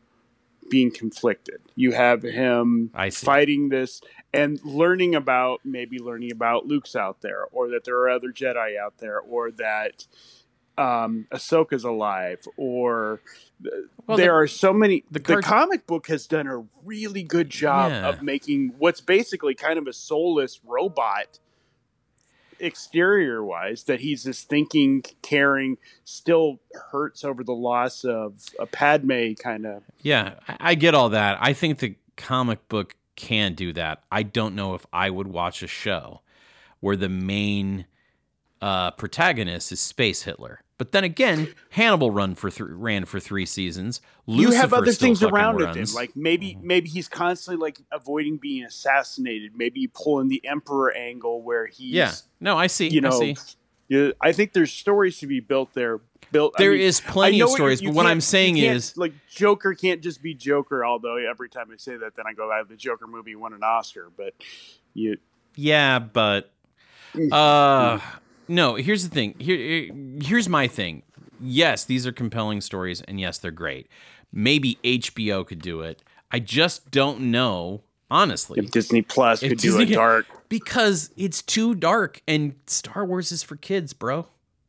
[0.70, 4.00] being conflicted, you have him fighting this
[4.34, 8.78] and learning about maybe learning about Luke's out there, or that there are other Jedi
[8.78, 10.06] out there, or that
[10.76, 13.20] um, Ahsoka's alive, or
[14.06, 15.02] Well, there the- are so many.
[15.10, 18.08] the The, comic book has done a really good job Yeah.
[18.10, 21.40] of making what's basically kind of a soulless robot
[22.60, 29.32] exterior wise that he's this thinking caring still hurts over the loss of a padme
[29.34, 31.38] kind of Yeah, I, I get all that.
[31.40, 34.02] I think the comic book can do that.
[34.10, 36.20] I don't know if I would watch a show
[36.80, 37.86] where the main
[38.60, 40.60] uh, protagonist is Space Hitler.
[40.78, 44.00] But then again, Hannibal run for th- ran for three seasons.
[44.26, 45.94] you have other things around runs.
[45.94, 50.92] like maybe maybe he's constantly like avoiding being assassinated maybe you pull in the emperor
[50.96, 52.88] angle where he's yeah, no, I see.
[52.88, 53.36] you I know see.
[53.88, 57.40] you- I think there's stories to be built there built There I mean, is plenty
[57.40, 60.84] of stories, but what I'm saying is, like Joker can't just be Joker.
[60.84, 63.62] Although every time I say that, then I go, "Ah, "The Joker movie won an
[63.62, 64.34] Oscar." But
[64.94, 65.16] you,
[65.56, 66.50] yeah, but
[67.32, 67.98] uh,
[68.48, 68.74] no.
[68.76, 69.34] Here's the thing.
[69.38, 69.90] Here,
[70.22, 71.02] here's my thing.
[71.40, 73.86] Yes, these are compelling stories, and yes, they're great.
[74.32, 76.02] Maybe HBO could do it.
[76.30, 78.58] I just don't know, honestly.
[78.60, 83.04] if Disney Plus If could Disney do a dark, because it's too dark and Star
[83.04, 84.26] Wars is for kids, bro.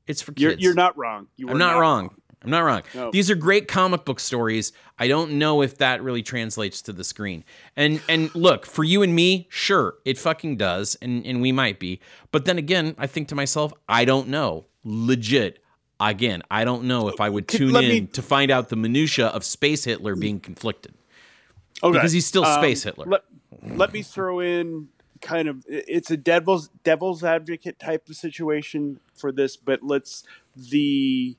[0.07, 0.63] It's for You're kids.
[0.63, 1.27] you're not wrong.
[1.37, 2.15] You I'm were not, wrong.
[2.43, 2.83] I'm not wrong.
[2.95, 3.11] No.
[3.11, 4.71] These are great comic book stories.
[4.97, 7.43] I don't know if that really translates to the screen.
[7.75, 11.79] And and look, for you and me, sure, it fucking does, and and we might
[11.79, 11.99] be.
[12.31, 14.65] But then again, I think to myself, I don't know.
[14.83, 15.61] Legit.
[15.99, 18.77] Again, I don't know if I would tune let in me- to find out the
[18.77, 20.93] minutia of Space Hitler being conflicted.
[21.83, 21.91] Okay.
[21.91, 23.05] Because he's still Um, Space Hitler.
[23.05, 23.21] Let,
[23.61, 24.87] let me throw in
[25.21, 30.23] kind of it's a devil's devil's advocate type of situation for this, but let's
[30.55, 31.35] the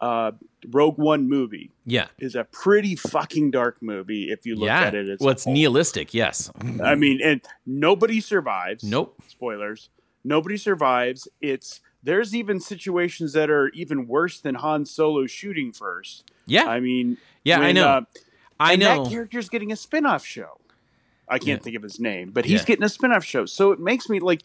[0.00, 0.32] uh,
[0.68, 2.08] Rogue One movie Yeah.
[2.18, 4.82] is a pretty fucking dark movie if you look yeah.
[4.82, 5.08] at it.
[5.08, 6.50] As well, it's nihilistic, yes.
[6.82, 8.84] I mean, and nobody survives.
[8.84, 9.20] Nope.
[9.28, 9.88] Spoilers.
[10.24, 11.28] Nobody survives.
[11.40, 16.30] It's there's even situations that are even worse than Han Solo shooting first.
[16.46, 16.66] Yeah.
[16.66, 17.86] I mean, yeah, I know.
[17.88, 18.00] uh,
[18.60, 19.04] I and know.
[19.04, 20.58] that character's getting a spin-off show.
[21.28, 21.64] I can't Yeah.
[21.64, 22.66] think of his name, but he's Yeah.
[22.66, 23.46] getting a spin-off show.
[23.46, 24.42] So it makes me like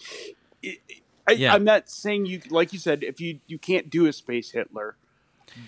[0.64, 0.80] it,
[1.28, 1.54] I, Yeah.
[1.54, 4.96] I'm not saying you like you said if you you can't do a space Hitler,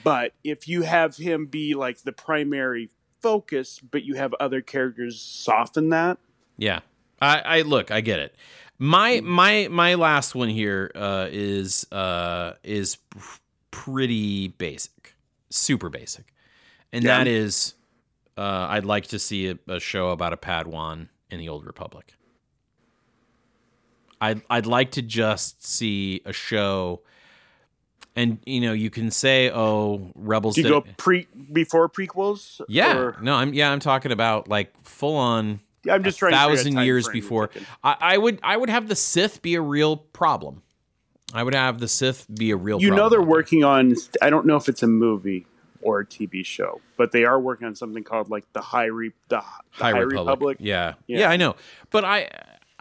[0.03, 2.89] but if you have him be like the primary
[3.21, 6.17] focus, but you have other characters soften that.
[6.57, 6.79] Yeah,
[7.21, 8.35] I, I look, I get it.
[8.79, 12.97] My my my last one here uh, is uh, is
[13.71, 15.15] pretty basic,
[15.49, 16.33] super basic,
[16.91, 17.19] and Yeah.
[17.19, 17.75] that is
[18.37, 22.15] uh, I'd like to see a, a show about a Padawan in the Old Republic.
[24.19, 27.01] I'd I'd like to just see a show,
[28.15, 30.56] and you know you can say, oh, Rebels.
[30.56, 32.62] Do you did go pre before prequels?
[32.67, 36.19] yeah, Or- no, I'm yeah, I'm talking about like full on yeah, I'm just a
[36.19, 37.49] trying to figure out thousand years before.
[37.84, 40.62] I, I would I would have the Sith be a real problem.
[41.34, 42.80] I would have the Sith be a real.
[42.82, 43.95] You know they're working on.
[44.21, 45.47] I don't know if it's a movie
[45.82, 49.12] or a TV show, but they are working on something called like the High Re-
[49.30, 50.17] the, the High, High, Republic.
[50.19, 50.58] Republic.
[50.62, 50.93] Yeah.
[51.08, 51.30] yeah, Yeah.
[51.30, 51.56] I know,
[51.89, 52.30] but I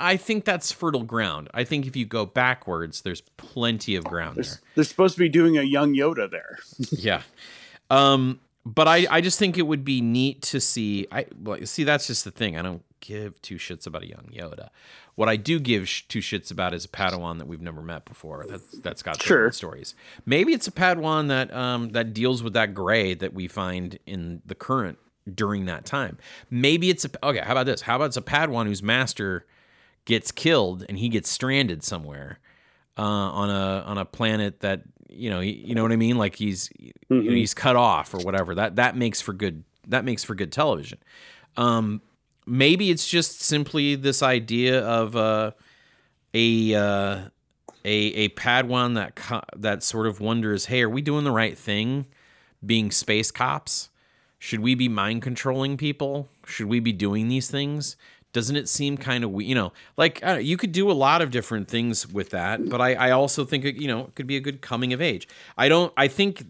[0.03, 1.49] I think that's fertile ground.
[1.55, 4.61] I think if you go backwards, there's plenty of ground There's, there.
[4.75, 6.59] they're supposed to be doing a young Yoda there.
[6.91, 7.23] yeah.
[7.91, 11.07] Um, but I, I just think it would be neat to see.
[11.11, 12.57] I like see that's just the thing.
[12.57, 14.69] I don't give two shits about a young Yoda.
[15.15, 18.05] What I do give sh- two shits about is a Padawan that we've never met
[18.05, 18.47] before.
[18.49, 19.51] That's that's got Sure.
[19.53, 19.95] stories.
[20.27, 24.43] Maybe it's a Padawan that um that deals with that gray that we find in
[24.47, 24.99] the current
[25.33, 26.19] during that time.
[26.51, 27.41] Maybe it's a okay.
[27.41, 27.83] How about this?
[27.83, 29.45] How about it's a Padawan whose master
[30.05, 32.39] gets killed and he gets stranded somewhere
[32.99, 36.17] uh, on a on a planet that you know he- you know what I mean?
[36.19, 38.55] Like he's you know, he's cut off or whatever.
[38.55, 40.99] That that makes for good that makes for good television.
[41.57, 42.01] Um
[42.47, 45.53] maybe it's just simply this idea of uh
[46.35, 47.21] a uh
[47.85, 51.57] a a padawan that co- that sort of wonders hey are we doing the right
[51.59, 52.07] thing
[52.65, 53.91] being space cops?
[54.39, 56.29] Should we be mind controlling people?
[56.47, 57.97] Should we be doing these things
[58.33, 61.21] doesn't it seem kind of we you know like know, you could do a lot
[61.23, 64.27] of different things with that but i i also think it, you know it could
[64.27, 65.29] be a good coming of age.
[65.59, 66.45] I don't i think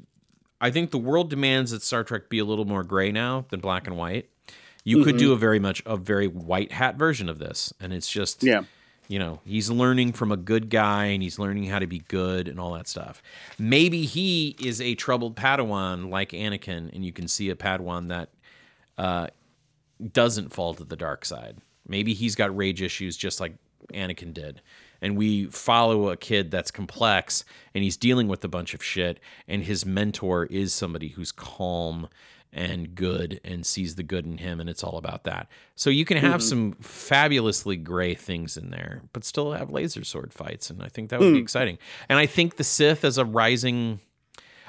[0.61, 3.61] i think the world demands that star trek be a little more gray now than
[3.61, 4.29] black and white.
[4.85, 8.09] You could do a very much a very white hat version of this and it's
[8.09, 8.62] just Yeah.
[9.09, 12.49] you know he's learning from a good guy and he's learning how to be good
[12.49, 13.23] and all that stuff.
[13.59, 18.29] Maybe he is a troubled padawan like anakin and you can see a padawan that
[18.99, 19.27] uh,
[20.12, 21.59] doesn't fall to the dark side
[21.92, 23.55] maybe he's got rage issues just like
[23.92, 24.62] anakin did.
[25.00, 29.20] And we follow a kid that's complex and he's dealing with a bunch of shit
[29.46, 32.09] and his mentor is somebody who's calm
[32.52, 35.48] and good and sees the good in him and it's all about that.
[35.74, 40.33] So you can have some fabulously gray things in there but still have laser sword
[40.33, 41.78] fights and i think that would be exciting.
[42.09, 44.00] And i think the sith as a rising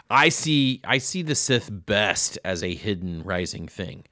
[0.10, 4.06] i see i see the sith best as a hidden rising thing.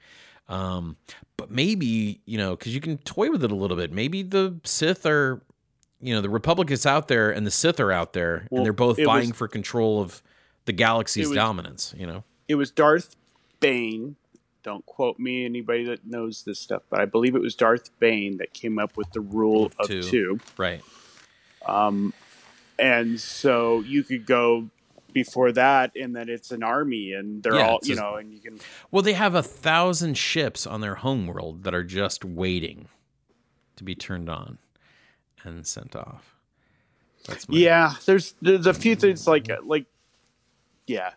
[0.48, 0.96] Um
[1.42, 4.54] but maybe you know because you can toy with it a little bit maybe the
[4.64, 5.42] sith are
[6.00, 8.66] you know the republic is out there and the sith are out there Well, and
[8.66, 10.22] they're both it was- vying for control of
[10.66, 13.16] the galaxy's was- dominance you know It was Darth
[13.60, 14.16] Bane.
[14.64, 18.36] Don't quote me, anybody that knows this stuff, but I believe it was Darth Bane
[18.38, 20.02] that came up with the rule of Two.
[20.02, 20.40] two.
[20.56, 20.82] right
[21.66, 22.12] Um,
[22.78, 24.68] and so you could go
[25.12, 28.40] before that, and then it's an army, and they're Yeah, all you know, and you
[28.40, 28.58] can.
[28.90, 32.88] Well, they have a thousand ships on their homeworld that are just waiting
[33.76, 34.58] to be turned on
[35.44, 36.36] and sent off.
[37.26, 39.86] That's my, Yeah, there's there's a few things like uh, like,
[40.86, 41.10] yeah.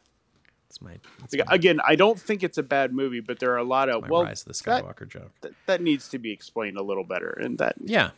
[0.67, 3.51] that's my, that's Like, my, Again, I don't think it's a bad movie, but there
[3.53, 5.31] are a lot of well, rise of the that, Skywalker joke.
[5.41, 8.11] that that needs to be explained a little better, and that Yeah,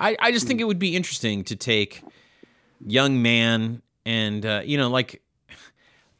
[0.00, 2.02] I, I just think it would be interesting to take
[2.86, 5.22] young man and uh, you know like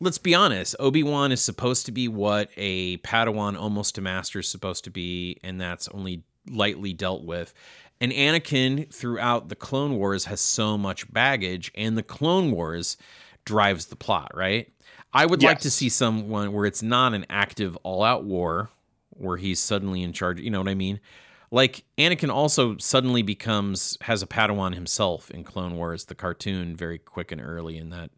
[0.01, 4.49] let's be honest obi-wan is supposed to be what a padawan almost a master is
[4.49, 7.55] supposed to be and that's only lightly dealt with
[8.01, 12.97] and anakin throughout the clone wars has so much baggage and the clone wars
[13.45, 14.71] drives the plot, right?
[15.13, 18.71] I would like to see someone where it's not an active all-out war
[19.11, 20.99] where he's suddenly in charge, you know what I mean?
[21.55, 26.99] Like Anakin also suddenly becomes has a Padawan himself in Clone Wars, the cartoon, very
[26.99, 28.11] quick and early, and that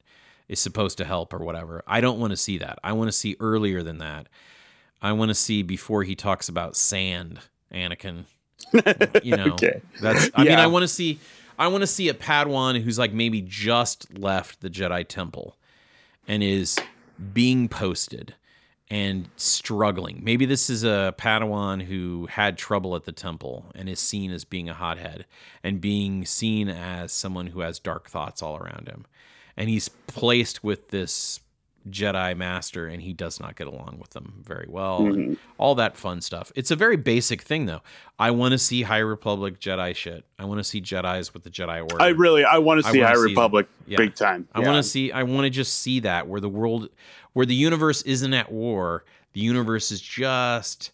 [0.48, 1.82] is supposed to help or whatever.
[1.86, 2.78] I don't want to see that.
[2.82, 4.28] I want to see earlier than that.
[5.02, 8.24] I want to see before he talks about sand, Anakin.
[9.22, 9.82] You know, Okay.
[10.00, 10.30] that's.
[10.34, 11.18] I mean, I want to see.
[11.58, 15.56] I want to see a Padawan who's like maybe just left the Jedi Temple
[16.26, 16.78] and is
[17.34, 18.34] being posted
[18.88, 20.20] and struggling.
[20.22, 24.44] Maybe this is a Padawan who had trouble at the temple and is seen as
[24.44, 25.26] being a hothead
[25.64, 29.06] and being seen as someone who has dark thoughts all around him.
[29.56, 31.40] And he's placed with this
[31.90, 35.06] Jedi master and he does not get along with them very well.
[35.06, 35.34] and mm-hmm.
[35.58, 36.50] all that fun stuff.
[36.54, 37.82] It's a very basic thing though.
[38.18, 40.24] I want to see High Republic Jedi shit.
[40.38, 42.00] I want to see Jedis with the Jedi Order.
[42.00, 43.98] I really I want to see High see- Republic yeah.
[43.98, 44.48] big time.
[44.52, 45.12] I want to see.
[45.12, 46.88] I want to just see that where the world,
[47.36, 49.04] where the universe isn't at war.
[49.34, 50.90] The universe is just.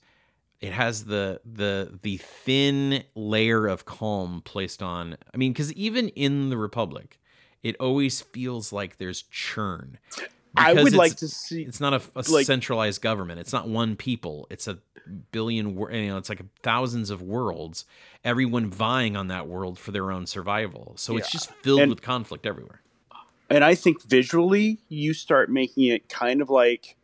[0.60, 5.16] It has the the the thin layer of calm placed on.
[5.32, 7.20] I mean, because even in the Republic,
[7.62, 9.98] it always feels like there's churn.
[10.56, 13.38] I would like to see It's not a, a like- centralized government.
[13.38, 14.48] It's not one people.
[14.50, 14.78] It's a
[15.30, 15.76] billion.
[15.78, 17.84] You know, it's like thousands of worlds.
[18.24, 20.94] Everyone vying on that world for their own survival.
[20.96, 22.81] So it's just filled And- with conflict everywhere.
[23.54, 26.96] And I think visually you start making it kind of like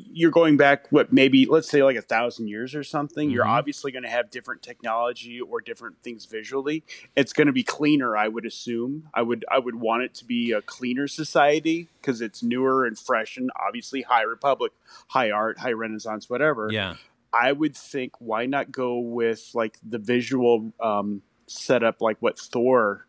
[0.00, 3.48] you're going back what maybe let's say like a thousand years or something you're Mhm.
[3.48, 6.84] obviously going to have different technology or different things visually
[7.16, 10.24] it's going to be cleaner i would assume i would i would want it to
[10.24, 14.70] be a cleaner society because it's newer and fresh and obviously high republic
[15.08, 16.94] high art high renaissance whatever Yeah.
[17.32, 23.06] I would think why not go with like the visual um, setup, like what Thor.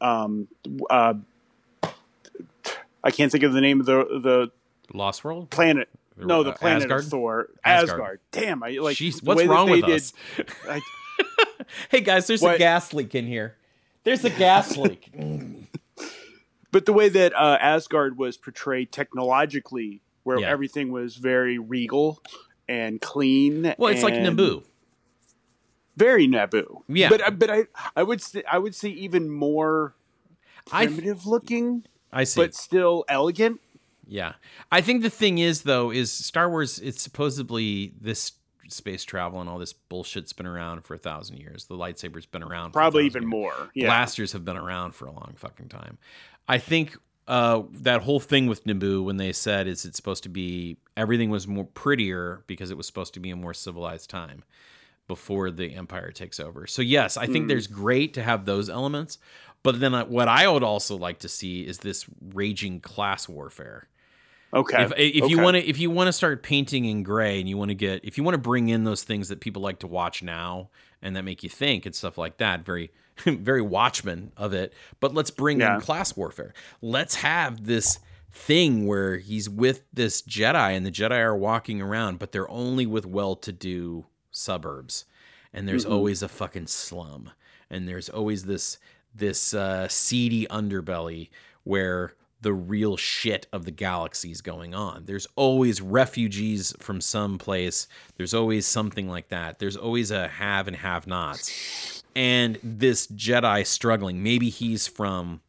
[0.00, 0.48] Um,
[0.88, 1.14] uh,
[3.02, 4.50] I can't think of the name of the the
[4.96, 5.50] Lost World?
[5.50, 5.88] planet.
[6.16, 7.04] No, the uh, planet Asgard?
[7.04, 7.48] of Thor.
[7.64, 7.90] Asgard.
[8.00, 8.20] Asgard.
[8.30, 10.12] Damn, I like Jeez, what's wrong with did- us?
[10.68, 10.80] I-
[11.90, 13.56] hey guys, there's What- a gas leak in here.
[14.04, 15.10] There's a gas leak.
[16.70, 20.48] but the way that uh, Asgard was portrayed technologically, where Yeah.
[20.50, 22.22] everything was very regal
[22.68, 23.74] and clean.
[23.78, 24.62] well, it's like and Naboo.
[26.00, 26.82] Very Naboo.
[26.88, 27.08] Yeah.
[27.10, 29.94] but uh, but I I would say, I would say even more
[30.72, 32.40] I primitive looking, I see.
[32.40, 33.60] but still elegant.
[34.06, 34.32] yeah.
[34.72, 38.32] I think the thing is though is Star Wars it's supposedly this
[38.68, 41.66] space travel and all this bullshit's been around for a thousand years.
[41.66, 43.30] The lightsaber's been around Probably even years.
[43.30, 43.70] more.
[43.74, 43.86] Yeah.
[43.88, 45.98] blasters have been around for a long fucking time.
[46.48, 46.96] I think
[47.26, 51.30] uh, that whole thing with Naboo when they said is it's supposed to be everything
[51.30, 54.42] was more prettier because it was supposed to be a more civilized time
[55.14, 56.66] before the Empire takes over.
[56.68, 57.48] So yes, I think Mm.
[57.48, 59.18] there's great to have those elements,
[59.64, 63.88] but then what I would also like to see is this raging class warfare.
[64.54, 64.82] okay.
[64.84, 67.56] If, if you want to if you want to start painting in gray and you
[67.58, 69.86] want to get if you want to bring in those things that people like to
[69.88, 70.70] watch now
[71.02, 72.90] and that make you think and stuff like that very
[73.24, 75.74] very watchmen of it but let's bring Yeah.
[75.74, 76.52] in class warfare
[76.82, 77.98] let's have this
[78.32, 82.86] thing where he's with this jedi and the jedi are walking around but they're only
[82.86, 85.04] with well-to-do suburbs
[85.52, 85.90] and there's Mhm.
[85.92, 87.30] always a fucking slum
[87.68, 88.78] and there's always this
[89.14, 91.30] this uh, seedy underbelly
[91.64, 95.04] where the real shit of the galaxy is going on.
[95.04, 97.86] There's always refugees from some place.
[98.16, 99.58] There's always something like that.
[99.58, 102.02] There's always a have and have nots.
[102.16, 105.40] And this Jedi struggling, maybe he's from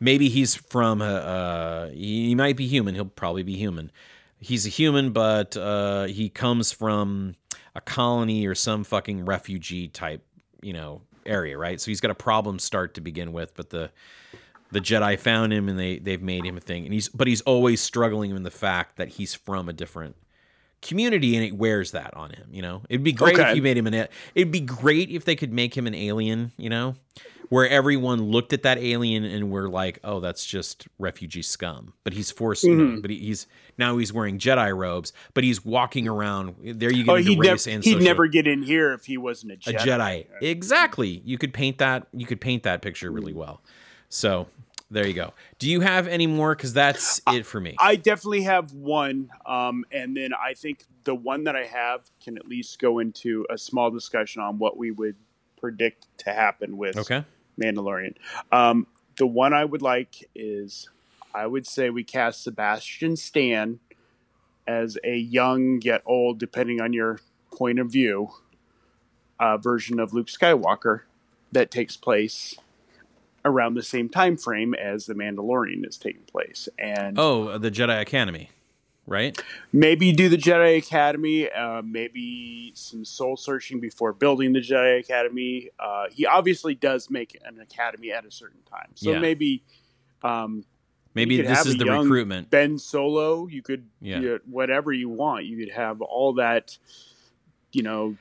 [0.00, 2.94] maybe he's from a, uh he might be human.
[2.94, 3.92] He'll probably be human.
[4.40, 7.34] He's a human, but uh, he comes from
[7.78, 10.22] a colony or some fucking refugee type,
[10.60, 11.80] you know, area, right?
[11.80, 13.90] So he's got a problem start to begin with, but the
[14.70, 16.84] the Jedi found him and they they've made him a thing.
[16.84, 20.16] And he's but he's always struggling in the fact that he's from a different
[20.82, 22.82] community and it wears that on him, you know.
[22.88, 23.50] It'd be great Okay.
[23.50, 26.52] if you made him an it'd be great if they could make him an alien,
[26.56, 26.96] you know,
[27.48, 32.12] where everyone looked at that alien and were like, "Oh, that's just refugee scum." But
[32.12, 33.46] he's forced, you know, but he, he's
[33.76, 36.54] now he's wearing Jedi robes, but he's walking around.
[36.62, 39.52] There you get Oh, he'd, never he'd social- never get in here if he wasn't
[39.52, 39.84] a a Jedi.
[39.84, 40.26] Jedi.
[40.42, 41.22] Exactly.
[41.24, 42.06] You could paint that.
[42.12, 43.60] You could paint that picture really well.
[44.08, 44.48] So
[44.90, 45.34] there you go.
[45.58, 46.54] Do you have any more?
[46.54, 47.76] Because that's it for me.
[47.78, 52.36] I definitely have one, um, and then I think the one that I have can
[52.38, 55.16] at least go into a small discussion on what we would
[55.60, 57.24] predict to happen with Okay.
[57.58, 58.14] Mandalorian.
[58.52, 58.86] Um,
[59.16, 60.88] the one I would like is
[61.34, 63.80] I would say we cast Sebastian Stan
[64.66, 67.20] as a young yet old, depending on your
[67.52, 68.30] point of view,
[69.40, 71.02] uh, version of Luke Skywalker
[71.52, 72.56] that takes place
[73.44, 78.00] around the same time frame as the Mandalorian is taking place, and Oh, the Jedi
[78.00, 78.50] Academy,
[79.08, 79.40] right?
[79.72, 85.70] maybe do the Jedi Academy, uh, maybe some soul searching before building the Jedi Academy.
[85.80, 89.18] Uh, he obviously does make an academy at a certain time, so Yeah.
[89.18, 89.62] maybe.
[90.22, 90.64] Um,
[91.14, 92.48] Maybe this is the recruitment.
[92.50, 94.20] Ben Solo, you could Yeah.
[94.20, 95.46] you- whatever you want.
[95.46, 96.76] You could have all that,
[97.72, 98.16] you know.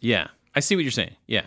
[0.00, 1.16] Yeah, I see what you're saying.
[1.26, 1.46] Yeah,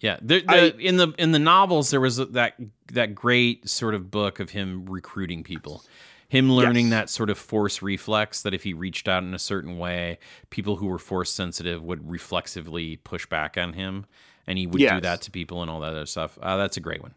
[0.00, 0.18] yeah.
[0.22, 2.54] There, the, I- in the in the novels, there was that
[2.92, 5.82] that great sort of book of him recruiting people,
[6.28, 6.92] him learning Yes.
[6.92, 10.18] that sort of force reflex that if he reached out in a certain way,
[10.50, 14.04] people who were force sensitive would reflexively push back on him,
[14.46, 16.38] and he would do that to people and all that other stuff.
[16.42, 17.14] Uh, that's a great one.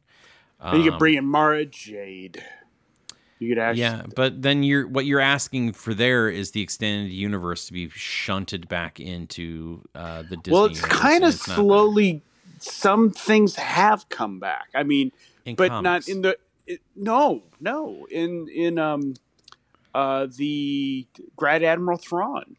[0.59, 2.43] and you could Um, bring in Mara Jade.
[3.39, 3.76] You could ask.
[3.78, 7.89] Yeah, but then you're what you're asking for there is the extended universe to be
[7.89, 10.53] shunted back into uh, the Disney.
[10.53, 11.66] well, it's kind of it's not there.
[11.66, 12.22] slowly.
[12.59, 14.68] Some things have come back.
[14.76, 15.12] I mean,
[15.45, 16.07] In but comics.
[16.07, 16.38] not in the.
[16.68, 18.05] It, no, no.
[18.09, 19.14] In in um,
[19.93, 22.55] uh, the Grand Admiral Thrawn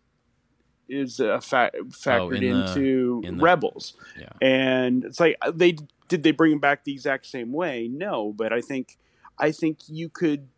[0.89, 3.95] is a fa- factored Oh, in the- into in the- Rebels.
[4.19, 4.29] Yeah.
[4.43, 5.77] and it's like uh, they
[6.09, 8.99] did they bring him back the exact same way no but i think
[9.39, 10.49] i think you could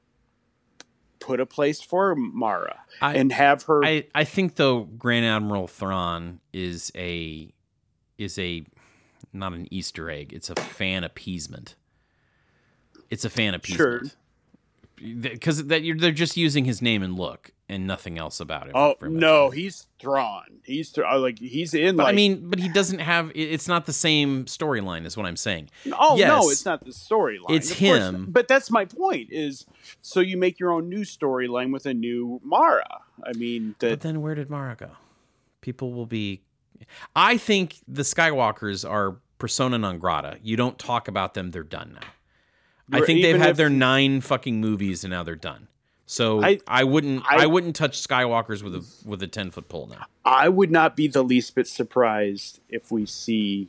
[1.20, 5.68] put a place for mara I- and have her I, I think though Grand Admiral
[5.68, 7.52] Thrawn is a
[8.18, 8.64] is a
[9.32, 10.32] not an Easter egg.
[10.32, 11.74] It's a fan appeasement.
[13.10, 13.96] It's a fan Sure.
[13.96, 14.16] appeasement.
[15.20, 18.72] Because that they're just using his name and look and nothing else about him.
[18.76, 20.60] oh no he's Thrawn.
[20.62, 23.32] he's Thra- uh, like he's in But like I mean, but he doesn't have.
[23.34, 25.70] It's not the same storyline, is what I'm saying.
[25.92, 26.28] oh yes.
[26.28, 28.12] no it's not the storyline It's Of him.
[28.22, 28.32] not.
[28.32, 29.66] but that's my point is
[30.00, 34.22] so you make your own new storyline with a new mara i mean But then
[34.22, 34.90] where did Mara go?
[35.60, 36.42] People will be.
[37.16, 40.38] I think the Skywalkers are persona non grata.
[40.42, 42.06] You don't talk about them; they're done now.
[42.92, 45.68] I think they've had their nine fucking movies and now they're done.
[46.06, 49.68] So I, I- wouldn't I, I- wouldn't touch Skywalkers with a with a ten foot
[49.68, 50.04] pole now.
[50.24, 53.68] I would not be the least bit surprised if we see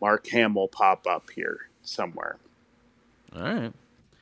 [0.00, 2.36] Mark Hamill pop up here somewhere.
[3.36, 3.72] All right.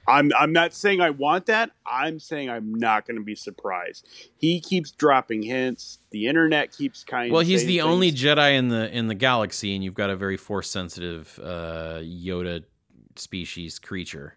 [0.08, 1.70] I'm I'm not saying I want that.
[1.86, 4.08] I'm saying I'm not going to be surprised.
[4.38, 5.98] He keeps dropping hints.
[6.10, 7.30] The internet keeps kind.
[7.30, 8.10] Well, he's the only.
[8.10, 12.64] Jedi in the in the galaxy, and you've got a very force sensitive uh, Yoda
[13.18, 14.36] species creature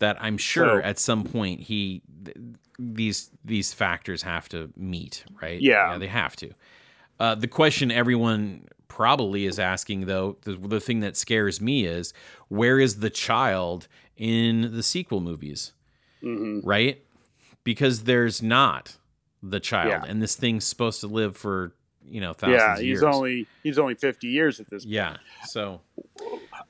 [0.00, 2.36] that I'm sure So- at some point he th-
[2.78, 5.60] these these factors have to meet, right?
[5.60, 5.98] Yeah.
[5.98, 6.50] they have to.
[7.18, 12.14] Uh, the question everyone probably is asking, though, the, the thing that scares me is
[12.48, 13.86] where is the child
[14.16, 15.72] in the sequel movies,
[16.22, 16.62] Mhm.
[16.64, 17.02] right?
[17.62, 18.96] Because there's not
[19.42, 20.04] the child, Yeah.
[20.06, 21.74] and this thing's supposed to live for
[22.06, 23.02] you know thousands Yeah, he's years.
[23.02, 24.84] only he's only 50 years at this.
[24.84, 24.94] Point.
[24.94, 25.16] Yeah.
[25.46, 25.82] So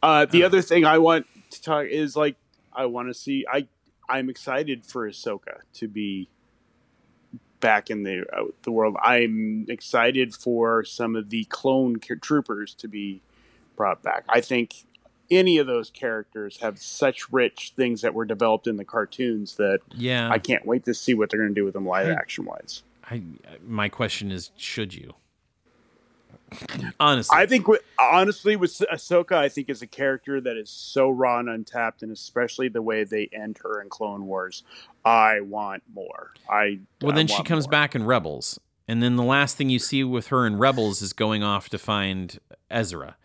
[0.02, 2.36] Uh, the other thing I want to talk is like
[2.72, 3.44] I want to see.
[3.50, 3.66] I
[4.08, 6.28] I'm excited for Ahsoka to be
[7.60, 8.96] back in the uh, the world.
[9.02, 13.22] I'm excited for some of the clone troopers to be
[13.76, 14.24] brought back.
[14.28, 14.84] I think
[15.30, 19.80] any of those characters have such rich things that were developed in the cartoons that
[19.94, 22.12] yeah, I can't wait to see what they're going to do with them live I-
[22.12, 22.82] action wise.
[23.08, 23.22] I,
[23.66, 25.14] my question is, should you?
[26.98, 31.08] Honestly, I think, with, honestly, with Ahsoka, I think is a character that is so
[31.10, 34.64] raw and untapped, and especially the way they end her in Clone Wars.
[35.04, 36.32] I want more.
[36.50, 37.70] I well, I then she comes more.
[37.72, 41.12] back in Rebels, and then the last thing you see with her in Rebels is
[41.12, 42.38] going off to find
[42.70, 43.16] Ezra,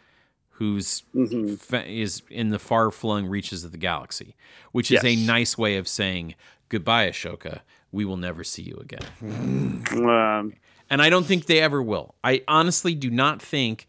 [0.51, 1.59] who's Mhm.
[1.59, 4.35] fa- is in the far flung reaches of the galaxy,
[4.71, 6.35] which is a nice way of saying
[6.69, 7.61] goodbye, Ahsoka.
[7.91, 9.83] We will never see you again.
[9.91, 10.53] Um,
[10.89, 12.15] And I don't think they ever will.
[12.23, 13.87] I honestly do not think.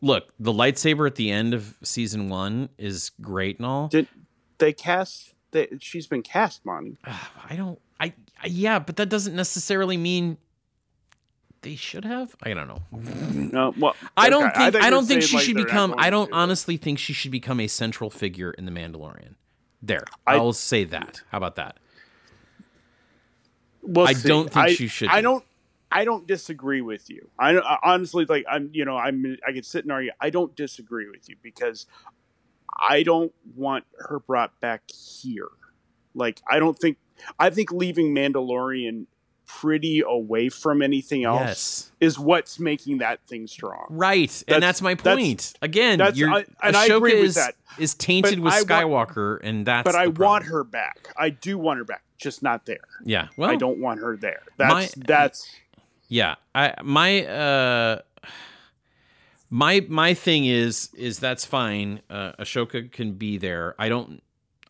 [0.00, 3.88] Look, the lightsaber at the end of season one is great and all.
[3.88, 4.08] did
[4.58, 5.34] they cast?
[5.50, 6.98] They, she's been cast, Monty.
[7.04, 7.80] I don't.
[7.98, 10.36] I, I yeah, but that doesn't necessarily mean
[11.62, 12.36] they should have.
[12.42, 12.82] I don't know.
[12.92, 14.76] No, well, I don't okay, think.
[14.76, 15.94] I, you don't think she like, should become.
[15.98, 19.34] I don't honestly think she should become a central figure in the Mandalorian.
[19.82, 21.22] There, I- I'll say that.
[21.30, 21.78] How about that?
[23.82, 24.28] We'll I see.
[24.28, 25.44] don't think I- she should I don't.
[25.90, 27.28] I don't disagree with you.
[27.38, 28.44] I, I honestly like.
[28.50, 28.70] I'm.
[28.72, 28.96] You know.
[28.96, 29.36] I'm.
[29.46, 30.10] I could sit and argue.
[30.20, 31.86] I don't disagree with you because
[32.78, 35.48] I don't want her brought back here.
[36.14, 36.98] Like I don't think.
[37.38, 39.06] I think leaving Mandalorian
[39.46, 41.92] pretty away from anything else Yes.
[42.00, 43.86] is what's making that thing strong.
[43.90, 45.54] Right, and that's That's- my that's- point.
[45.62, 47.54] Again, that's- you're, I- and I Ahsoka agree with is, that.
[47.78, 49.84] is tainted But with I want- Skywalker, and that's.
[49.84, 50.26] but I problem.
[50.30, 51.08] want her back.
[51.16, 52.80] I do want her back, just not there.
[53.04, 54.42] Yeah, well, I don't want her there.
[54.56, 55.48] That's my- that's
[56.08, 58.00] Yeah, I my uh
[59.50, 62.00] My my thing is is that's fine.
[62.10, 63.74] Uh, Ahsoka can be there.
[63.78, 64.22] I don't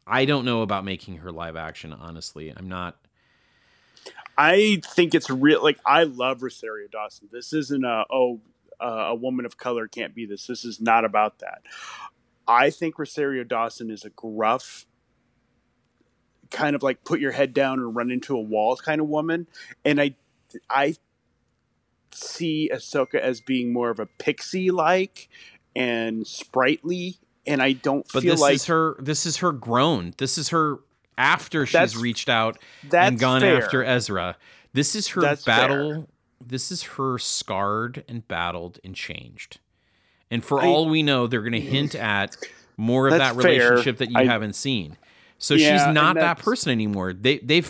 [0.06, 1.92] I don't know about making her live action.
[1.94, 2.96] Honestly, I'm not.
[4.36, 5.62] I think it's real.
[5.62, 7.28] Like I love Rosario Dawson.
[7.32, 8.40] This isn't a oh
[8.78, 10.46] uh, a woman of color can't be this.
[10.46, 11.62] This is not about that.
[12.46, 14.86] I think Rosario Dawson is a gruff,
[16.50, 19.46] kind of like put your head down and run into a wall kind of woman,
[19.86, 20.16] and I
[20.68, 20.96] I
[22.12, 25.28] see Ahsoka as being more of a pixie like
[25.74, 28.96] and sprightly, and I don't But feel this like is her.
[28.98, 30.14] This is her grown.
[30.18, 30.78] This is her
[31.18, 32.58] after she's reached out
[32.92, 33.62] and gone fair.
[33.62, 34.36] after Ezra.
[34.72, 36.08] This is her That's battle.
[36.44, 39.58] This is her scarred and battled and changed.
[40.30, 42.36] And for I- all we know, they're going to hint at
[42.76, 43.44] more of that fair.
[43.44, 44.96] relationship that you I- haven't seen.
[45.38, 47.12] So Yeah, she's not that person anymore.
[47.12, 47.66] They they've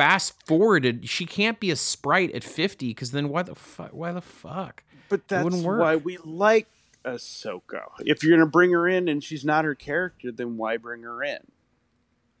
[0.00, 1.06] fast forwarded.
[1.10, 3.90] She can't be a sprite at fifty because then why the fuck?
[3.92, 4.82] Why the fuck?
[5.10, 6.68] But that's why we like
[7.04, 7.82] Ahsoka.
[8.00, 11.22] If you're gonna bring her in and she's not her character, then why bring her
[11.22, 11.40] in?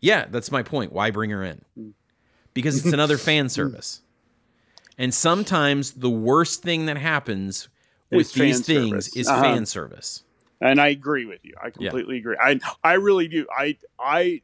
[0.00, 0.92] Yeah, that's my point.
[0.92, 1.62] Why bring her in?
[1.76, 1.90] Hmm.
[2.54, 4.00] Because it's another fan service.
[4.96, 7.68] And sometimes the worst thing that happens
[8.10, 9.16] with fan these things service.
[9.16, 9.42] is Uh-huh.
[9.42, 10.22] fan service.
[10.62, 11.54] And I agree with you.
[11.62, 12.36] I completely agree.
[12.40, 13.46] I I really do.
[13.54, 14.40] I I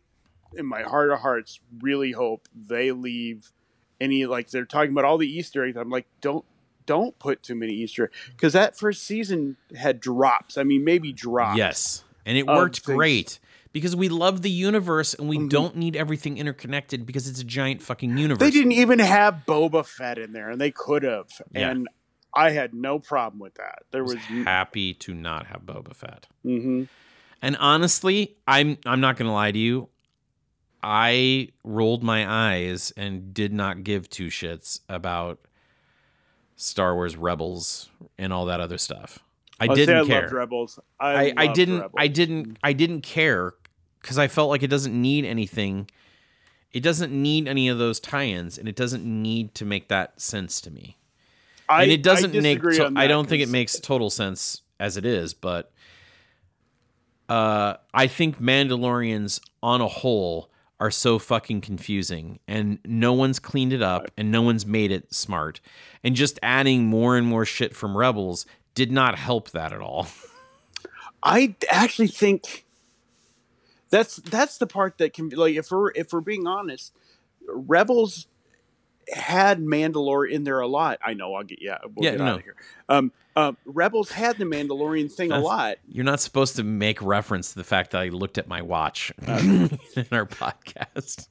[0.57, 3.53] in my heart of hearts really hope they leave
[4.01, 5.77] any like they're talking about all the Easter eggs.
[5.77, 6.45] I'm like, don't
[6.87, 10.57] don't put too many Easter because that first season had drops.
[10.59, 11.57] I mean, maybe drops.
[11.59, 12.05] Yes.
[12.25, 13.39] And it worked great
[13.73, 15.49] because we love the universe and we Mhm.
[15.49, 18.41] don't need everything interconnected because it's a giant fucking universe.
[18.41, 21.29] They didn't even have Boba Fett in there, and they could have.
[21.53, 21.71] Yeah.
[21.71, 21.89] And
[22.35, 23.83] I had no problem with that.
[23.93, 24.45] There I was was.
[24.45, 26.27] happy to not have Boba Fett.
[26.43, 26.85] hmm
[27.43, 29.89] And honestly, I'm I'm not going to lie to you.
[30.89, 35.41] I rolled my eyes and did not give two shits about
[36.55, 39.19] Star Wars Rebels and all that other stuff.
[39.59, 40.29] I I'll didn't I care.
[40.33, 40.79] Rebels.
[41.01, 41.95] I, I, I didn't Rebels.
[41.99, 43.55] I didn't I didn't care
[44.01, 45.91] because I felt like it doesn't need anything.
[46.73, 50.61] It doesn't need any of those tie-ins, and it doesn't need to make that sense
[50.61, 50.99] to me.
[51.69, 52.63] I, and it doesn't I make.
[52.63, 55.73] to- I don't think it makes total sense as it is, but
[57.29, 60.49] uh, I think Mandalorians on a whole
[60.79, 65.13] are so fucking confusing, and no one's cleaned it up, and no one's made it
[65.13, 65.61] smart,
[66.05, 70.07] and just adding more and more shit from Rebels did not help that at all.
[71.23, 72.67] I actually think
[73.91, 76.93] that's that's the part that can be like if we're if we're being honest,
[77.49, 78.27] Rebels
[79.13, 80.99] had Mandalore in there a lot.
[81.05, 82.27] I know I'll get yeah we'll Yeah, get no.
[82.27, 82.57] out of here.
[82.89, 85.77] Um, um, Rebels had the Mandalorian thing a lot.
[85.89, 89.13] You're not supposed to make reference to the fact that I looked at my watch
[89.27, 89.79] in
[90.11, 91.29] our podcast.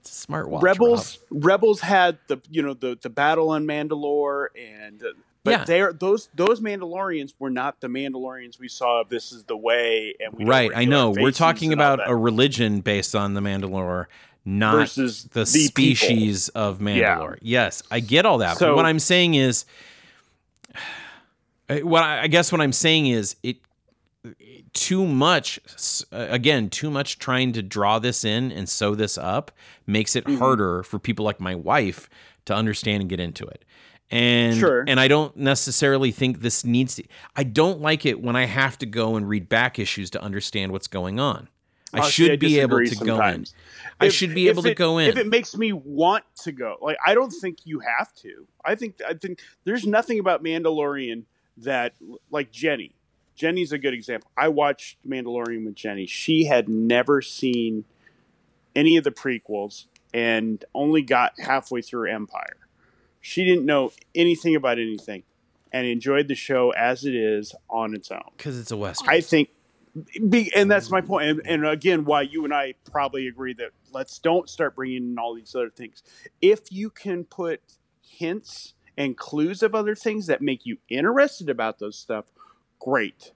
[0.00, 0.62] It's a smart watch.
[0.62, 5.02] Rebels Rebels had the you know the the battle on Mandalore and.
[5.02, 5.08] Uh,
[5.44, 5.64] but Yeah.
[5.64, 9.00] they're those those Mandalorians were not the Mandalorians we saw.
[9.00, 10.70] of This is the way, and we right?
[10.72, 11.10] I know.
[11.10, 14.06] We're talking about a religion based on the Mandalore,
[14.44, 15.96] not versus the, people.
[15.96, 17.38] species of Mandalore.
[17.42, 18.54] Yes, I get all that.
[18.54, 19.64] but So- what I'm saying is,
[21.68, 23.56] uh, what I, I guess what I'm saying is it
[24.72, 25.60] too much.
[26.12, 29.52] Again, too much trying to draw this in and sew this up
[29.86, 30.38] makes it Mhm.
[30.38, 32.08] harder for people like my wife
[32.46, 33.64] to understand and get into it.
[34.10, 34.84] And Sure.
[34.86, 37.04] and I don't necessarily think this needs to.
[37.36, 40.72] I don't like it when I have to go and read back issues to understand
[40.72, 41.48] what's going on.
[41.92, 43.44] I should be able to go in.
[44.00, 45.08] I If- should be able to go in.
[45.08, 48.46] If it makes me want to go, like I don't think you have to.
[48.64, 51.24] I think I think there's nothing about Mandalorian
[51.58, 51.94] that
[52.30, 52.94] like Jenny.
[53.34, 54.30] Jenny's a good example.
[54.36, 56.06] I watched Mandalorian with Jenny.
[56.06, 57.84] She had never seen
[58.76, 62.56] any of the prequels and only got halfway through Empire.
[63.20, 65.22] She didn't know anything about anything
[65.72, 68.20] and enjoyed the show as it is on its own.
[68.36, 69.08] because it's a western.
[69.08, 69.48] I think,
[70.28, 71.28] be, and that's my point.
[71.28, 71.72] And, and mm-hmm.
[71.72, 75.54] again, why you and I probably agree that let's don't start bringing in all these
[75.54, 76.02] other things.
[76.40, 77.60] If you can put
[78.02, 82.26] hints and clues of other things that make you interested about those stuff,
[82.78, 83.32] great.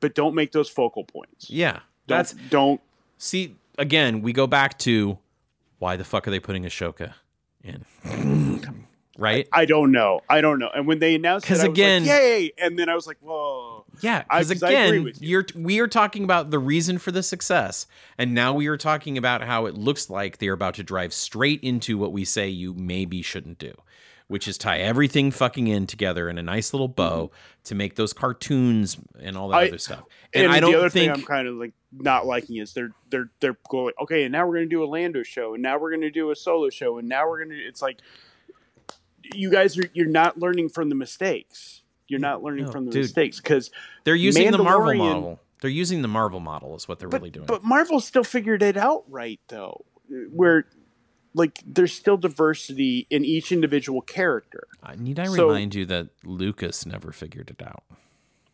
[0.00, 1.48] But don't make those focal points.
[1.48, 2.80] yeah, Don't, that's don't.
[3.16, 4.20] see again.
[4.20, 5.18] We go back to
[5.78, 7.14] why the fuck are they putting Ahsoka
[7.62, 7.84] in?
[9.18, 9.48] right?
[9.50, 10.20] I don't know.
[10.28, 10.68] I don't know.
[10.74, 14.22] And when they announced because again- like, "Yay!" And then I was like, "Whoa." Yeah,
[14.22, 15.28] because because 'cause I agree again, you.
[15.28, 17.86] you're we are talking about the reason for the success,
[18.18, 21.60] and now we are talking about how it looks like they're about to drive straight
[21.62, 23.72] into what we say you maybe shouldn't do,
[24.28, 27.30] which is tie everything fucking in together in a nice little bow
[27.64, 29.64] to make those cartoons and all that Mm-hmm.
[29.64, 30.02] I- other stuff.
[30.32, 32.72] And, And, I don't the other think thing I'm kind of like not liking is
[32.74, 35.78] they're they're they're going okay, and now we're gonna do a Lando show, and now
[35.78, 37.54] we're gonna do a solo show, and now we're gonna.
[37.58, 37.98] It's like
[39.32, 41.82] you guys are you're not learning from the mistakes.
[42.08, 43.02] You're not learning No, from the dude.
[43.02, 43.70] mistakes because
[44.04, 45.40] They're using the Marvel model.
[45.60, 47.46] They're using the Marvel model is what they're but, really doing.
[47.46, 49.84] but Marvel still figured it out right though,
[50.32, 50.66] where
[51.32, 54.66] like there's still diversity in each individual character.
[54.82, 57.84] Uh, Need I so- remind you that Lucas never figured it out?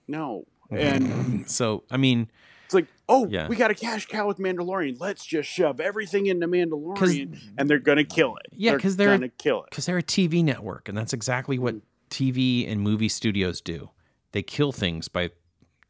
[0.06, 2.30] No, and So I mean,
[2.66, 3.48] it's like, oh, Yeah.
[3.48, 5.00] we got a cash cow with Mandalorian.
[5.00, 8.46] Let's just shove everything into Mandalorian, and they're gonna kill it.
[8.56, 9.70] Yeah, because they're- gonna kill it.
[9.70, 11.80] because they're a TV network, and that's exactly what Mm.
[12.10, 13.90] TV and movie studios do.
[14.32, 15.30] They kill things by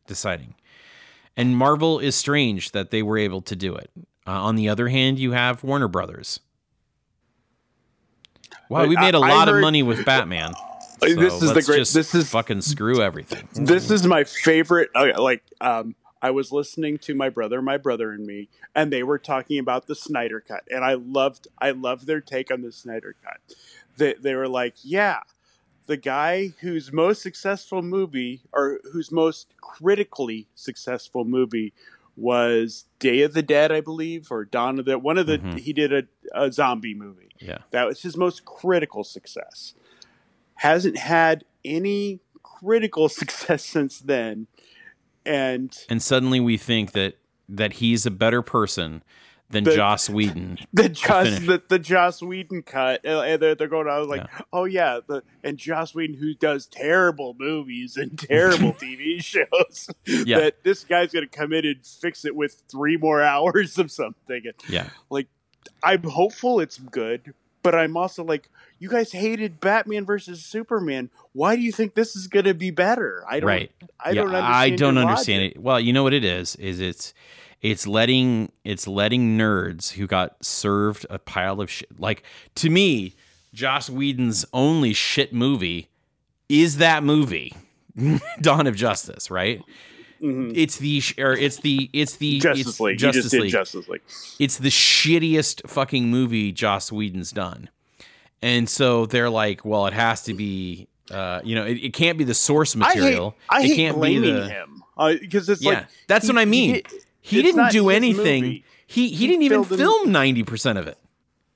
[0.06, 0.54] deciding.
[1.36, 3.90] And Marvel is strange that they were able to do it.
[4.26, 6.40] Uh, on the other hand, you have Warner Brothers.
[8.68, 10.52] Wow, we made a I- I lot of heard- money with Batman.
[10.54, 10.56] Uh,
[11.00, 13.48] this is the great- this is- fucking screw everything.
[13.54, 14.90] This is my favorite.
[14.94, 19.02] uh, Like, um, I was listening to my brother, my brother and me, and they
[19.02, 22.70] were talking about the Snyder Cut, and I loved, I loved their take on the
[22.72, 23.40] Snyder Cut.
[23.96, 25.20] They, they were like, yeah,
[25.90, 31.72] the guy whose most successful movie, or whose most critically successful movie,
[32.16, 35.00] was Day of the Dead, I believe, or Dawn of the.
[35.00, 35.58] One of the Mhm.
[35.58, 37.30] he did a, a zombie movie.
[37.40, 37.58] Yeah.
[37.72, 39.74] That was his most critical success.
[40.54, 44.46] Hasn't had any critical success since then.
[45.26, 47.16] And And suddenly we think that
[47.48, 49.02] that he's a better person
[49.50, 50.58] than The- Joss Whedon.
[50.72, 55.00] the Joss the, the Joss Whedon cut, and they're, they're going on like, oh yeah,
[55.06, 59.90] the and Joss Whedon who does terrible movies and terrible TV shows.
[60.06, 60.38] Yeah.
[60.38, 64.42] That this guy's gonna come in and fix it with three more hours of something.
[64.44, 64.88] And Yeah.
[65.10, 65.26] Like
[65.82, 68.48] I'm hopeful it's good, but I'm also like,
[68.78, 71.10] you guys hated Batman versus Superman.
[71.32, 73.24] Why do you think this is gonna be better?
[73.28, 73.48] I don't.
[73.48, 73.72] Right.
[73.98, 74.54] I yeah, don't understand.
[74.54, 75.56] I don't understand logic.
[75.56, 75.62] it.
[75.62, 76.56] Well, you know what it is?
[76.56, 77.12] Is it's
[77.62, 82.00] it's letting it's letting nerds who got served a pile of shit.
[82.00, 82.22] Like
[82.56, 83.14] to me,
[83.52, 85.88] Joss Whedon's only shit movie
[86.48, 87.54] is that movie,
[88.40, 89.30] Dawn of Justice.
[89.30, 89.62] Right?
[90.22, 90.52] Mhm.
[90.54, 92.98] It's the or it's the it's the Justice it's League.
[92.98, 93.50] Justice just League.
[93.52, 94.02] Justice League.
[94.38, 97.70] it's the shittiest fucking movie Joss Whedon's done.
[98.42, 102.16] And so they're like, well, it has to be, uh, you know, it, it can't
[102.16, 103.36] be the source material.
[103.50, 104.82] I hate, I hate can't blaming be the, him
[105.20, 106.74] because it's Yeah, like that's he- what I mean.
[106.76, 106.84] He,
[107.20, 108.42] He it's didn't do anything.
[108.42, 108.64] movie.
[108.86, 110.98] He, he He didn't even film ninety percent of it.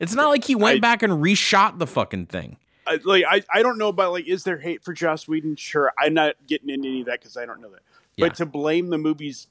[0.00, 2.58] It's not like he went I- back and reshot the fucking thing.
[2.86, 5.56] I, like I, I don't know about like is there hate for Joss Whedon?
[5.56, 7.80] Sure, I'm not getting into any of that because I don't know that.
[8.16, 8.28] Yeah.
[8.28, 9.46] But to blame the movie's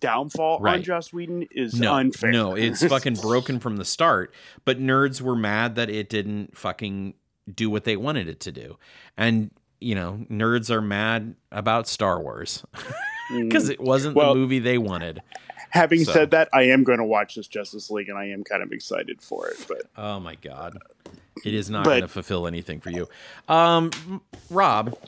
[0.00, 2.32] downfall on Joss Whedon is No, unfair.
[2.32, 4.32] no, it's fucking broken from the start.
[4.64, 7.14] But nerds were mad that it didn't fucking
[7.54, 8.78] do what they wanted it to do,
[9.18, 9.50] and
[9.80, 12.64] you know, nerds are mad about Star Wars
[13.32, 15.22] because it wasn't Well- the movie they wanted.
[15.70, 16.12] Having so.
[16.12, 18.72] said that, I am going to watch this Justice League, and I am kind of
[18.72, 19.64] excited for it.
[19.66, 20.76] But Oh my god,
[21.46, 23.08] it is not going to fulfill anything for you,
[23.48, 23.90] um,
[24.50, 24.98] Rob.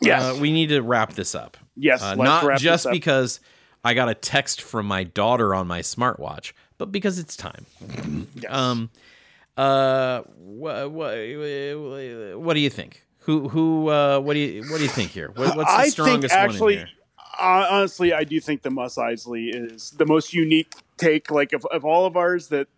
[0.00, 1.56] yes, uh, we need to wrap this up.
[1.76, 3.40] yes, Uh, not wrap just because
[3.84, 7.66] I got a text from my daughter on my smartwatch, but because it's time.
[8.36, 8.52] Yes.
[8.54, 8.90] Um,
[9.56, 11.14] uh, what, what,
[12.38, 13.04] what do you think?
[13.24, 15.32] Who, who, uh, what do you, what do you think here?
[15.34, 16.96] What, what's the I strongest think actually, one in here?
[17.40, 21.64] Uh, honestly, I do think the Mos Eisley is the most unique take, like of,
[21.66, 22.68] of all of ours that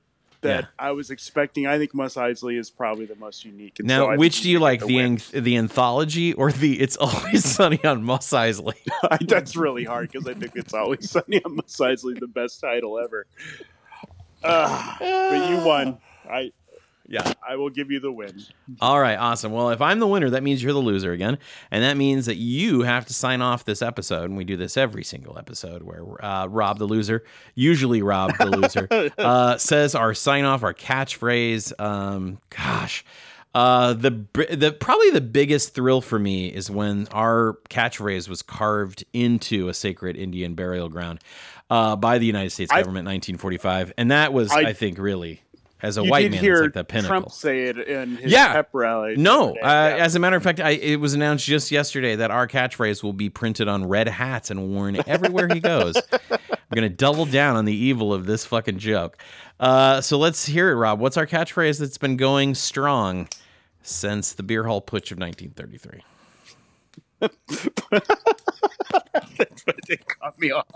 [0.42, 0.66] that Yeah.
[0.78, 1.66] I was expecting.
[1.68, 3.78] I think Mos Eisley is probably the most unique.
[3.78, 7.44] And Now, I which do you like, the anth- the anthology or the It's Always
[7.44, 8.74] Sunny on Mos Eisley?
[9.28, 12.98] That's really hard because I think it's always sunny on Mos Eisley, the best title
[12.98, 13.26] ever.
[14.42, 15.98] Uh, but you won.
[16.28, 16.52] I
[17.12, 17.32] Yeah.
[17.46, 18.42] I will give you the win.
[18.80, 19.52] All right, awesome.
[19.52, 21.36] Well, if I'm the winner, that means you're the loser again,
[21.70, 24.24] and that means that you have to sign off this episode.
[24.24, 27.22] And we do this every single episode, where uh, Rob the loser,
[27.54, 28.88] usually Rob the loser,
[29.18, 31.78] uh, says our sign off, our catchphrase.
[31.78, 33.04] Um, gosh,
[33.54, 39.04] uh, the the probably the biggest thrill for me is when our catchphrase was carved
[39.12, 41.20] into a sacred Indian burial ground
[41.68, 44.96] uh, by the United States I- government in 1945, and that was, I, I- think,
[44.96, 45.42] really.
[45.82, 47.08] As a you white did man, hear it's like the pinnacle.
[47.08, 48.52] Trump say it in his Yeah.
[48.52, 49.16] pep rally.
[49.16, 49.96] No, uh, Yeah.
[50.04, 53.12] as a matter of fact, I, it was announced just yesterday that our catchphrase will
[53.12, 55.96] be printed on red hats and worn everywhere he goes.
[56.30, 59.18] I'm gonna double down on the evil of this fucking joke.
[59.58, 61.00] Uh, so let's hear it, Rob.
[61.00, 63.28] What's our catchphrase that's been going strong
[63.82, 66.02] since the beer hall putsch of 1933?
[69.38, 70.66] That's what they caught me off.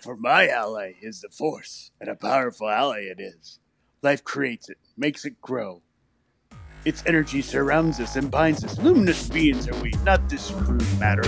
[0.00, 3.58] For my ally is the force, and a powerful ally it is.
[4.04, 5.80] Life creates it, makes it grow.
[6.84, 8.76] Its energy surrounds us and binds us.
[8.78, 11.22] Luminous beings are we, not this crude matter.